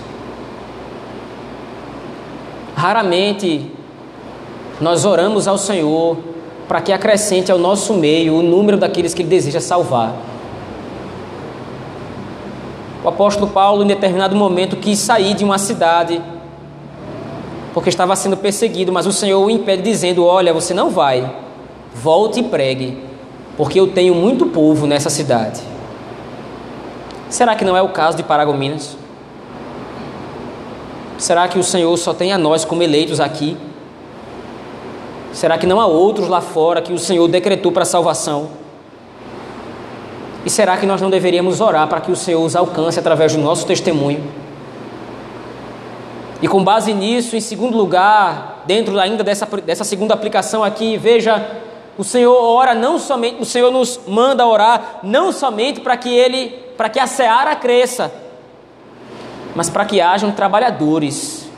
Raramente 2.76 3.72
nós 4.80 5.06
oramos 5.06 5.48
ao 5.48 5.58
Senhor 5.58 6.18
para 6.68 6.82
que 6.82 6.92
acrescente 6.92 7.52
ao 7.52 7.58
nosso 7.58 7.94
meio 7.94 8.36
o 8.36 8.42
número 8.42 8.78
daqueles 8.78 9.14
que 9.14 9.22
Ele 9.22 9.30
deseja 9.30 9.60
salvar. 9.60 10.14
O 13.04 13.08
apóstolo 13.10 13.48
Paulo, 13.52 13.84
em 13.84 13.88
determinado 13.88 14.36
momento, 14.36 14.76
quis 14.76 15.00
sair 15.00 15.34
de 15.36 15.44
uma 15.44 15.58
cidade 15.58 16.22
porque 17.74 17.90
estava 17.90 18.16
sendo 18.16 18.38
perseguido, 18.38 18.92
mas 18.94 19.06
o 19.06 19.12
Senhor 19.12 19.46
o 19.46 19.50
impede, 19.50 19.84
dizendo: 19.84 20.26
Olha, 20.26 20.54
você 20.54 20.74
não 20.74 20.90
vai, 20.90 21.30
volte 21.94 22.40
e 22.40 22.44
pregue, 22.44 22.98
porque 23.58 23.80
eu 23.80 23.88
tenho 23.88 24.16
muito 24.16 24.46
povo 24.46 24.88
nessa 24.88 25.10
cidade. 25.10 25.75
Será 27.36 27.54
que 27.54 27.66
não 27.66 27.76
é 27.76 27.82
o 27.82 27.90
caso 27.90 28.16
de 28.16 28.24
Paragominas? 28.24 28.96
Será 31.18 31.50
que 31.50 31.60
o 31.60 31.64
Senhor 31.66 31.98
só 31.98 32.14
tem 32.14 32.32
a 32.32 32.38
nós 32.38 32.64
como 32.64 32.82
eleitos 32.82 33.20
aqui? 33.20 33.58
Será 35.34 35.58
que 35.58 35.68
não 35.68 35.82
há 35.82 35.86
outros 35.86 36.30
lá 36.30 36.40
fora 36.40 36.82
que 36.82 36.94
o 36.94 36.98
Senhor 36.98 37.28
decretou 37.28 37.74
para 37.74 37.84
salvação? 37.84 38.52
E 40.46 40.50
será 40.50 40.78
que 40.78 40.86
nós 40.86 41.02
não 41.02 41.10
deveríamos 41.10 41.60
orar 41.60 41.90
para 41.90 42.00
que 42.00 42.10
o 42.10 42.16
Senhor 42.16 42.42
os 42.42 42.56
alcance 42.56 42.98
através 42.98 43.34
do 43.34 43.42
nosso 43.42 43.68
testemunho? 43.68 44.24
E 46.42 46.48
com 46.48 46.64
base 46.64 46.94
nisso, 46.94 47.36
em 47.36 47.42
segundo 47.42 47.76
lugar, 47.76 48.64
dentro 48.66 48.98
ainda 48.98 49.26
dessa, 49.26 49.46
dessa 49.46 49.84
segunda 49.84 50.14
aplicação 50.14 50.64
aqui, 50.64 50.96
veja, 50.96 51.46
o 51.98 52.04
Senhor 52.06 52.34
ora 52.34 52.74
não 52.74 52.98
somente, 52.98 53.42
o 53.42 53.46
Senhor 53.46 53.72
nos 53.72 54.00
manda 54.08 54.48
orar 54.48 55.00
não 55.04 55.34
somente 55.34 55.82
para 55.82 55.98
que 55.98 56.08
ele, 56.16 56.64
para 56.78 56.90
que 56.90 57.00
a 57.00 57.08
seara 57.08 57.56
cresça, 57.56 58.12
mas 59.56 59.70
para 59.70 59.86
que 59.86 60.02
hajam 60.02 60.32
trabalhadores 60.32 61.50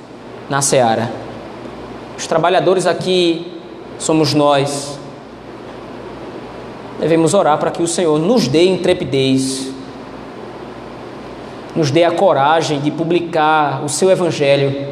na 0.49 0.61
seara. 0.61 1.11
Os 2.17 2.27
trabalhadores 2.27 2.85
aqui 2.85 3.59
somos 3.99 4.33
nós. 4.33 4.99
Devemos 6.99 7.33
orar 7.33 7.57
para 7.57 7.71
que 7.71 7.81
o 7.81 7.87
Senhor 7.87 8.17
nos 8.17 8.47
dê 8.47 8.65
intrepidez, 8.65 9.71
nos 11.75 11.91
dê 11.91 12.03
a 12.03 12.11
coragem 12.11 12.79
de 12.79 12.89
publicar 12.89 13.83
o 13.83 13.89
seu 13.89 14.09
Evangelho, 14.09 14.87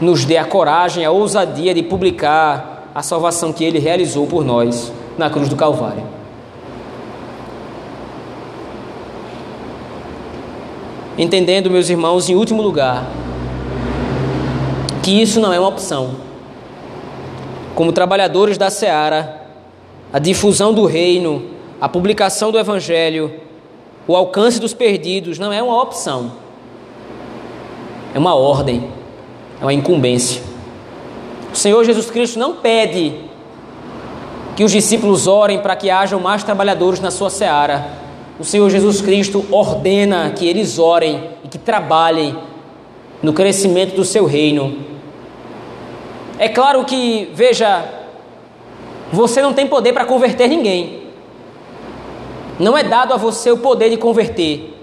nos 0.00 0.24
dê 0.24 0.38
a 0.38 0.44
coragem, 0.44 1.04
a 1.04 1.10
ousadia 1.10 1.74
de 1.74 1.82
publicar 1.82 2.90
a 2.94 3.02
salvação 3.02 3.52
que 3.52 3.64
ele 3.64 3.78
realizou 3.78 4.26
por 4.26 4.42
nós 4.42 4.90
na 5.18 5.28
cruz 5.28 5.48
do 5.48 5.56
Calvário. 5.56 6.16
Entendendo, 11.18 11.70
meus 11.70 11.88
irmãos, 11.88 12.28
em 12.28 12.34
último 12.34 12.60
lugar, 12.60 13.06
que 15.02 15.22
isso 15.22 15.40
não 15.40 15.50
é 15.50 15.58
uma 15.58 15.68
opção. 15.68 16.16
Como 17.74 17.90
trabalhadores 17.90 18.58
da 18.58 18.68
seara, 18.68 19.46
a 20.12 20.18
difusão 20.18 20.74
do 20.74 20.84
reino, 20.84 21.42
a 21.80 21.88
publicação 21.88 22.52
do 22.52 22.58
evangelho, 22.58 23.32
o 24.06 24.14
alcance 24.14 24.60
dos 24.60 24.74
perdidos 24.74 25.38
não 25.38 25.50
é 25.50 25.62
uma 25.62 25.80
opção. 25.80 26.32
É 28.14 28.18
uma 28.18 28.34
ordem, 28.34 28.90
é 29.60 29.64
uma 29.64 29.72
incumbência. 29.72 30.42
O 31.50 31.56
Senhor 31.56 31.82
Jesus 31.82 32.10
Cristo 32.10 32.38
não 32.38 32.56
pede 32.56 33.14
que 34.54 34.64
os 34.64 34.72
discípulos 34.72 35.26
orem 35.26 35.60
para 35.60 35.76
que 35.76 35.88
hajam 35.88 36.20
mais 36.20 36.44
trabalhadores 36.44 37.00
na 37.00 37.10
sua 37.10 37.30
seara 37.30 38.05
o 38.38 38.44
Senhor 38.44 38.68
Jesus 38.68 39.00
Cristo 39.00 39.46
ordena 39.50 40.30
que 40.30 40.46
eles 40.46 40.78
orem 40.78 41.30
e 41.42 41.48
que 41.48 41.56
trabalhem 41.56 42.36
no 43.22 43.32
crescimento 43.32 43.96
do 43.96 44.04
seu 44.04 44.26
reino. 44.26 44.76
É 46.38 46.48
claro 46.48 46.84
que, 46.84 47.30
veja, 47.32 47.82
você 49.10 49.40
não 49.40 49.54
tem 49.54 49.66
poder 49.66 49.94
para 49.94 50.04
converter 50.04 50.48
ninguém. 50.48 51.04
Não 52.58 52.76
é 52.76 52.82
dado 52.82 53.14
a 53.14 53.16
você 53.16 53.50
o 53.50 53.56
poder 53.56 53.88
de 53.88 53.96
converter. 53.96 54.74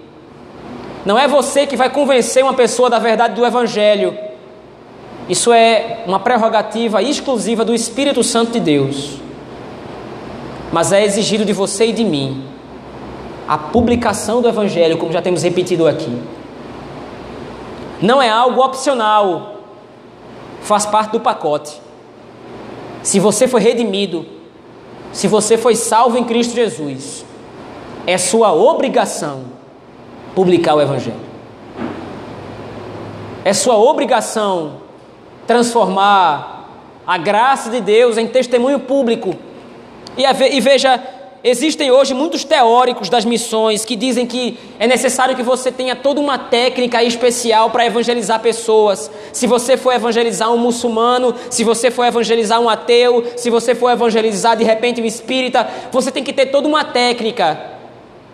Não 1.06 1.20
é 1.20 1.28
você 1.28 1.68
que 1.68 1.76
vai 1.76 1.92
convencer 1.92 2.44
uma 2.44 2.54
pessoa 2.56 2.90
da 2.90 2.98
verdade 2.98 3.36
do 3.36 3.46
Evangelho. 3.46 4.18
Isso 5.30 5.54
é 5.54 6.04
uma 6.08 6.20
prerrogativa 6.20 7.04
exclusiva 7.04 7.64
do 7.64 7.74
Espírito 7.74 8.24
Santo 8.24 8.54
de 8.54 8.60
Deus. 8.60 9.20
Mas 10.72 10.92
é 10.92 11.04
exigido 11.04 11.46
de 11.46 11.54
você 11.54 11.88
e 11.88 11.94
de 11.94 12.04
mim 12.04 12.53
a 13.48 13.58
publicação 13.58 14.42
do 14.42 14.48
Evangelho, 14.48 14.98
como 14.98 15.12
já 15.12 15.22
temos 15.22 15.44
repetido 15.44 15.88
aqui. 15.88 16.22
Não 18.02 18.22
é 18.22 18.30
algo 18.30 18.62
opcional, 18.62 19.58
faz 20.62 20.86
parte 20.86 21.12
do 21.12 21.20
pacote. 21.20 21.82
Se 23.02 23.20
você 23.20 23.48
foi 23.48 23.62
redimido, 23.62 24.26
se 25.12 25.28
você 25.28 25.58
foi 25.58 25.76
salvo 25.76 26.18
em 26.18 26.24
Cristo 26.24 26.56
Jesus, 26.56 27.26
é 28.08 28.18
sua 28.18 28.54
obrigação 28.54 29.44
publicar 30.34 30.76
o 30.76 30.82
Evangelho. 30.82 31.34
É 33.46 33.54
sua 33.54 33.78
obrigação 33.78 34.84
transformar 35.46 36.70
a 37.06 37.18
graça 37.18 37.70
de 37.70 37.82
Deus 37.82 38.18
em 38.18 38.28
testemunho 38.28 38.80
público. 38.80 39.36
E, 40.18 40.62
veja 40.62 41.02
Existem 41.44 41.92
hoje 41.92 42.14
muitos 42.14 42.46
teóricos 42.46 43.10
das 43.10 43.26
missões 43.26 43.84
que 43.84 43.98
dizem 43.98 44.26
que 44.26 44.58
é 44.80 44.88
necessário 44.88 45.36
que 45.36 45.44
você 45.44 45.74
tenha 45.74 45.94
toda 45.94 46.22
uma 46.22 46.38
técnica 46.38 47.04
especial 47.04 47.70
para 47.70 47.86
evangelizar 47.86 48.40
pessoas. 48.40 49.12
Se 49.34 49.46
você 49.46 49.76
for 49.76 49.94
evangelizar 49.94 50.54
um 50.54 50.58
muçulmano, 50.58 51.36
se 51.50 51.66
você 51.66 51.92
for 51.92 52.06
evangelizar 52.06 52.62
um 52.62 52.70
ateu, 52.70 53.26
se 53.36 53.50
você 53.50 53.76
for 53.76 53.92
evangelizar 53.92 54.56
de 54.56 54.64
repente 54.64 55.02
um 55.02 55.06
espírita, 55.06 55.68
você 55.92 56.14
tem 56.14 56.24
que 56.24 56.32
ter 56.32 56.46
toda 56.46 56.66
uma 56.66 56.86
técnica. 56.86 57.73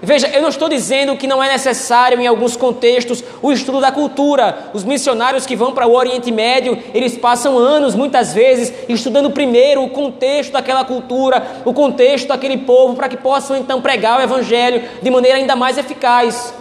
Veja, 0.02 0.30
eu 0.30 0.42
não 0.42 0.48
estou 0.48 0.70
dizendo 0.70 1.18
que 1.18 1.28
não 1.28 1.44
é 1.44 1.52
necessário, 1.52 2.22
em 2.22 2.26
alguns 2.26 2.56
contextos, 2.56 3.22
o 3.42 3.52
estudo 3.52 3.82
da 3.82 3.92
cultura. 3.92 4.70
Os 4.74 4.86
missionários 4.86 5.46
que 5.46 5.58
vão 5.58 5.74
para 5.74 5.86
o 5.86 5.94
Oriente 5.94 6.32
Médio, 6.32 6.82
eles 6.94 7.18
passam 7.18 7.58
anos, 7.58 7.96
muitas 7.96 8.34
vezes, 8.34 8.74
estudando 8.88 9.30
primeiro 9.30 9.84
o 9.84 9.90
contexto 9.90 10.54
daquela 10.54 10.86
cultura, 10.86 11.46
o 11.66 11.74
contexto 11.74 12.30
daquele 12.30 12.60
povo, 12.60 12.96
para 12.96 13.10
que 13.10 13.18
possam 13.18 13.58
então 13.58 13.82
pregar 13.82 14.20
o 14.20 14.24
Evangelho 14.24 14.88
de 15.02 15.12
maneira 15.12 15.38
ainda 15.38 15.56
mais 15.56 15.78
eficaz. 15.78 16.54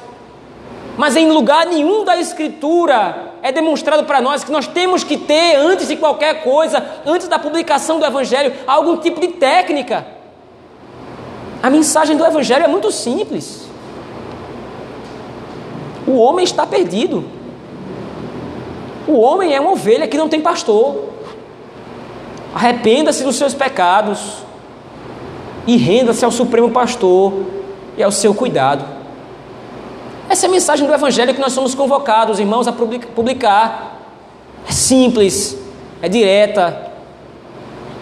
Mas 0.96 1.14
em 1.14 1.30
lugar 1.30 1.64
nenhum 1.64 2.04
da 2.04 2.16
Escritura 2.16 3.34
é 3.40 3.52
demonstrado 3.52 4.02
para 4.02 4.20
nós 4.20 4.42
que 4.42 4.50
nós 4.50 4.66
temos 4.66 5.04
que 5.04 5.16
ter, 5.16 5.54
antes 5.54 5.86
de 5.86 5.94
qualquer 5.94 6.42
coisa, 6.42 6.84
antes 7.06 7.28
da 7.28 7.38
publicação 7.38 8.00
do 8.00 8.04
Evangelho, 8.04 8.52
algum 8.66 8.96
tipo 8.96 9.20
de 9.20 9.28
técnica. 9.28 10.17
A 11.62 11.68
mensagem 11.68 12.16
do 12.16 12.24
Evangelho 12.24 12.64
é 12.64 12.68
muito 12.68 12.90
simples. 12.92 13.68
O 16.06 16.16
homem 16.18 16.44
está 16.44 16.66
perdido. 16.66 17.24
O 19.06 19.18
homem 19.20 19.54
é 19.54 19.60
uma 19.60 19.72
ovelha 19.72 20.06
que 20.06 20.16
não 20.16 20.28
tem 20.28 20.40
pastor. 20.40 21.08
Arrependa-se 22.54 23.24
dos 23.24 23.36
seus 23.36 23.54
pecados 23.54 24.38
e 25.66 25.76
renda-se 25.76 26.24
ao 26.24 26.30
Supremo 26.30 26.70
Pastor 26.70 27.32
e 27.96 28.02
ao 28.02 28.10
seu 28.10 28.34
cuidado. 28.34 28.84
Essa 30.28 30.46
é 30.46 30.48
a 30.48 30.50
mensagem 30.50 30.86
do 30.86 30.94
Evangelho 30.94 31.34
que 31.34 31.40
nós 31.40 31.52
somos 31.52 31.74
convocados, 31.74 32.38
irmãos, 32.38 32.68
a 32.68 32.72
publicar. 32.72 33.98
É 34.66 34.72
simples, 34.72 35.58
é 36.00 36.08
direta, 36.08 36.87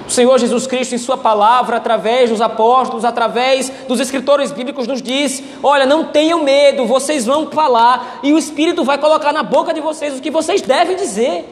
o 0.06 0.10
Senhor 0.10 0.38
Jesus 0.38 0.66
Cristo, 0.68 0.94
em 0.94 0.98
Sua 0.98 1.16
palavra, 1.16 1.76
através 1.76 2.30
dos 2.30 2.40
apóstolos, 2.40 3.04
através 3.04 3.70
dos 3.88 3.98
escritores 3.98 4.52
bíblicos, 4.52 4.86
nos 4.86 5.02
diz: 5.02 5.42
Olha, 5.62 5.84
não 5.84 6.04
tenham 6.04 6.44
medo, 6.44 6.86
vocês 6.86 7.26
vão 7.26 7.50
falar 7.50 8.20
e 8.22 8.32
o 8.32 8.38
Espírito 8.38 8.84
vai 8.84 8.98
colocar 8.98 9.32
na 9.32 9.42
boca 9.42 9.74
de 9.74 9.80
vocês 9.80 10.16
o 10.16 10.22
que 10.22 10.30
vocês 10.30 10.62
devem 10.62 10.94
dizer. 10.94 11.44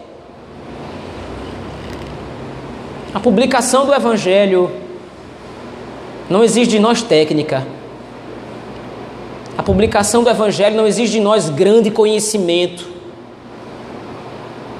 A 3.12 3.18
publicação 3.18 3.87
do 3.87 3.95
Evangelho 3.95 4.70
não 6.31 6.45
exige 6.45 6.70
de 6.70 6.78
nós 6.78 7.03
técnica. 7.03 7.66
A 9.59 9.62
publicação 9.64 10.22
do 10.22 10.31
Evangelho 10.31 10.76
não 10.76 10.87
exige 10.87 11.12
de 11.12 11.20
nós 11.20 11.51
grande 11.51 11.91
conhecimento. 11.91 12.87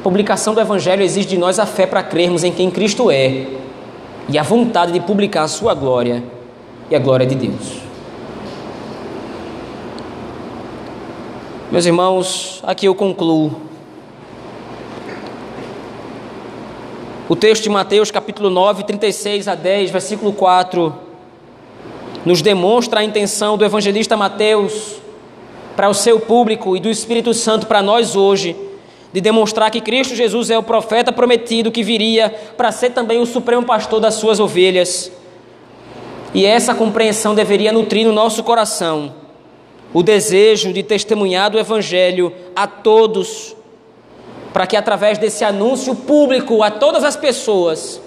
publicação 0.03 0.55
do 0.55 0.61
Evangelho 0.61 1.03
exige 1.03 1.26
de 1.26 1.38
nós 1.38 1.59
a 1.59 1.66
fé 1.66 1.86
para 1.86 2.03
crermos 2.03 2.44
em 2.44 2.53
quem 2.53 2.70
Cristo 2.70 3.11
é 3.11 3.46
e 4.28 4.38
a 4.38 4.42
vontade 4.42 4.92
de 4.92 5.00
publicar 5.00 5.42
a 5.42 5.48
sua 5.48 5.74
glória 5.74 6.22
e 6.90 6.96
a 6.96 6.98
glória 6.98 7.26
de 7.26 7.34
Deus. 7.34 7.84
Meus 11.70 11.86
irmãos, 11.86 12.60
aqui 12.62 12.86
eu 12.86 12.94
concluo. 12.94 13.60
O 17.28 17.34
texto 17.34 17.64
de 17.64 17.70
Mateus, 17.70 18.10
capítulo 18.10 18.50
9, 18.50 18.84
36 18.84 19.48
a 19.48 19.54
10, 19.54 19.90
versículo 19.90 20.32
4, 20.32 20.94
nos 22.24 22.42
demonstra 22.42 23.00
a 23.00 23.04
intenção 23.04 23.58
do 23.58 23.64
evangelista 23.64 24.16
Mateus 24.16 24.96
para 25.74 25.88
o 25.88 25.94
seu 25.94 26.20
público 26.20 26.76
e 26.76 26.80
do 26.80 26.88
Espírito 26.88 27.34
Santo 27.34 27.66
para 27.66 27.82
nós 27.82 28.14
hoje, 28.14 28.54
de 29.14 29.20
demonstrar 29.20 29.70
que 29.70 29.80
Cristo 29.80 30.16
Jesus 30.16 30.50
é 30.50 30.58
o 30.58 30.62
profeta 30.64 31.12
prometido 31.12 31.70
que 31.70 31.84
viria 31.84 32.34
para 32.56 32.72
ser 32.72 32.90
também 32.90 33.20
o 33.20 33.26
supremo 33.26 33.64
pastor 33.64 34.00
das 34.00 34.14
suas 34.14 34.40
ovelhas. 34.40 35.08
E 36.34 36.44
essa 36.44 36.74
compreensão 36.74 37.32
deveria 37.32 37.70
nutrir 37.70 38.04
no 38.04 38.12
nosso 38.12 38.42
coração 38.42 39.14
o 39.92 40.02
desejo 40.02 40.72
de 40.72 40.82
testemunhar 40.82 41.48
do 41.48 41.60
Evangelho 41.60 42.32
a 42.56 42.66
todos, 42.66 43.54
para 44.52 44.66
que 44.66 44.76
através 44.76 45.16
desse 45.16 45.44
anúncio 45.44 45.94
público 45.94 46.60
a 46.64 46.70
todas 46.72 47.04
as 47.04 47.14
pessoas, 47.14 48.00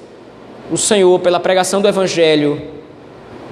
o 0.69 0.75
Senhor, 0.75 1.17
pela 1.21 1.39
pregação 1.39 1.81
do 1.81 1.87
Evangelho, 1.87 2.61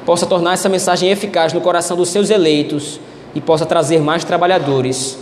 possa 0.05 0.25
tornar 0.25 0.55
essa 0.55 0.67
mensagem 0.67 1.09
eficaz 1.09 1.53
no 1.53 1.61
coração 1.61 1.95
dos 1.95 2.09
seus 2.09 2.29
eleitos 2.29 2.99
e 3.33 3.39
possa 3.39 3.65
trazer 3.65 4.01
mais 4.01 4.25
trabalhadores 4.25 5.17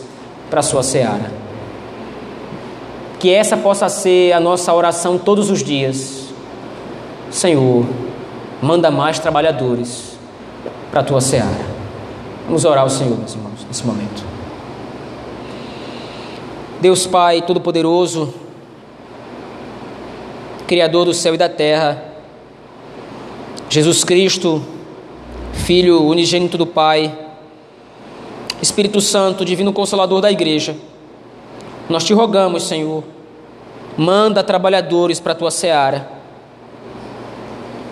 para 0.50 0.62
a 0.62 0.64
sua 0.64 0.82
seara. 0.82 1.53
Que 3.24 3.30
essa 3.30 3.56
possa 3.56 3.88
ser 3.88 4.34
a 4.34 4.40
nossa 4.42 4.74
oração 4.74 5.18
todos 5.18 5.50
os 5.50 5.64
dias. 5.64 6.26
Senhor, 7.32 7.86
manda 8.62 8.92
mais 8.92 9.18
trabalhadores 9.18 10.18
para 10.92 11.00
a 11.00 11.04
tua 11.06 11.22
seara. 11.22 11.66
Vamos 12.46 12.66
orar 12.66 12.84
ao 12.84 12.90
Senhor, 12.90 13.18
meus 13.18 13.34
irmãos, 13.34 13.66
nesse 13.66 13.88
momento. 13.88 14.26
Deus 16.82 17.08
Pai 17.08 17.42
Todo-Poderoso, 17.42 18.34
Criador 20.68 21.06
do 21.06 21.14
céu 21.14 21.34
e 21.34 21.38
da 21.38 21.48
terra, 21.48 22.04
Jesus 23.70 24.04
Cristo, 24.04 24.62
Filho 25.54 26.04
unigênito 26.04 26.58
do 26.58 26.68
Pai, 26.68 27.18
Espírito 28.62 29.00
Santo, 29.00 29.46
Divino 29.46 29.72
Consolador 29.72 30.20
da 30.20 30.30
Igreja, 30.30 30.76
nós 31.90 32.04
te 32.04 32.14
rogamos, 32.14 32.64
Senhor, 32.64 33.04
manda 33.98 34.44
trabalhadores 34.44 35.20
para 35.20 35.34
a 35.34 35.36
tua 35.36 35.52
seara, 35.52 36.10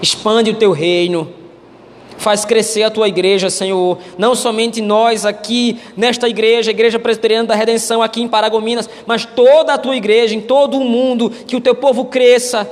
expande 0.01 0.51
o 0.51 0.55
teu 0.55 0.71
reino 0.71 1.41
Faz 2.21 2.45
crescer 2.45 2.83
a 2.83 2.91
tua 2.91 3.07
igreja, 3.07 3.49
Senhor. 3.49 3.97
Não 4.15 4.35
somente 4.35 4.79
nós 4.79 5.25
aqui 5.25 5.79
nesta 5.97 6.29
igreja, 6.29 6.69
Igreja 6.69 6.99
Presbiteriana 6.99 7.47
da 7.47 7.55
Redenção 7.55 7.99
aqui 7.99 8.21
em 8.21 8.27
Paragominas, 8.27 8.87
mas 9.07 9.25
toda 9.25 9.73
a 9.73 9.77
tua 9.79 9.95
igreja, 9.95 10.35
em 10.35 10.39
todo 10.39 10.77
o 10.77 10.85
mundo, 10.85 11.31
que 11.31 11.55
o 11.55 11.59
teu 11.59 11.73
povo 11.73 12.05
cresça. 12.05 12.69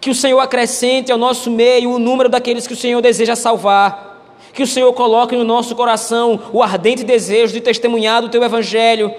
Que 0.00 0.08
o 0.08 0.14
Senhor 0.14 0.38
acrescente 0.38 1.10
ao 1.10 1.18
nosso 1.18 1.50
meio 1.50 1.90
o 1.90 1.98
número 1.98 2.28
daqueles 2.28 2.64
que 2.64 2.74
o 2.74 2.76
Senhor 2.76 3.02
deseja 3.02 3.34
salvar. 3.34 4.22
Que 4.52 4.62
o 4.62 4.66
Senhor 4.68 4.92
coloque 4.92 5.34
no 5.34 5.42
nosso 5.42 5.74
coração 5.74 6.38
o 6.52 6.62
ardente 6.62 7.02
desejo 7.02 7.54
de 7.54 7.60
testemunhar 7.60 8.22
do 8.22 8.28
teu 8.28 8.44
evangelho. 8.44 9.12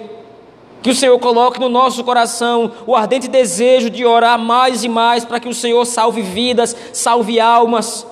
Que 0.82 0.90
o 0.90 0.94
Senhor 0.94 1.18
coloque 1.18 1.58
no 1.58 1.68
nosso 1.68 2.04
coração 2.04 2.70
o 2.86 2.94
ardente 2.94 3.28
desejo 3.28 3.90
de 3.90 4.04
orar 4.04 4.38
mais 4.38 4.84
e 4.84 4.88
mais 4.88 5.24
para 5.24 5.40
que 5.40 5.48
o 5.48 5.54
Senhor 5.54 5.84
salve 5.84 6.22
vidas, 6.22 6.76
salve 6.92 7.40
almas 7.40 8.06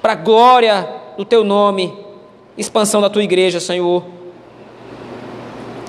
para 0.00 0.12
a 0.12 0.16
glória 0.16 0.88
do 1.16 1.24
teu 1.24 1.42
nome, 1.42 1.92
expansão 2.56 3.00
da 3.00 3.10
tua 3.10 3.24
igreja, 3.24 3.58
Senhor. 3.58 4.04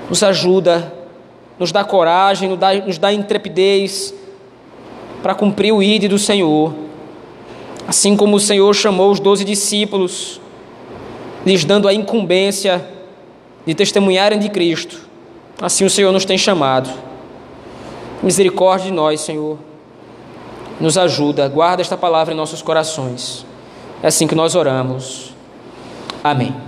Nos 0.08 0.22
ajuda, 0.22 0.92
nos 1.58 1.70
dá 1.70 1.84
coragem, 1.84 2.48
nos 2.48 2.58
dá, 2.58 2.74
nos 2.74 2.98
dá 2.98 3.12
intrepidez 3.12 4.12
para 5.22 5.34
cumprir 5.34 5.72
o 5.72 5.82
ide 5.82 6.08
do 6.08 6.18
Senhor. 6.18 6.74
Assim 7.86 8.16
como 8.16 8.36
o 8.36 8.40
Senhor 8.40 8.74
chamou 8.74 9.10
os 9.10 9.20
doze 9.20 9.44
discípulos, 9.44 10.40
lhes 11.46 11.64
dando 11.64 11.88
a 11.88 11.94
incumbência 11.94 12.86
de 13.64 13.74
testemunharem 13.74 14.38
de 14.38 14.48
Cristo, 14.48 15.07
assim 15.60 15.84
o 15.84 15.90
Senhor 15.90 16.12
nos 16.12 16.24
tem 16.24 16.38
chamado. 16.38 16.90
Misericórdia 18.22 18.86
de 18.86 18.92
nós, 18.92 19.20
Senhor. 19.20 19.58
Nos 20.80 20.96
ajuda, 20.96 21.48
guarda 21.48 21.82
esta 21.82 21.96
palavra 21.96 22.32
em 22.32 22.36
nossos 22.36 22.62
corações. 22.62 23.44
É 24.02 24.08
assim 24.08 24.26
que 24.26 24.34
nós 24.34 24.54
oramos. 24.54 25.32
Amém. 26.22 26.67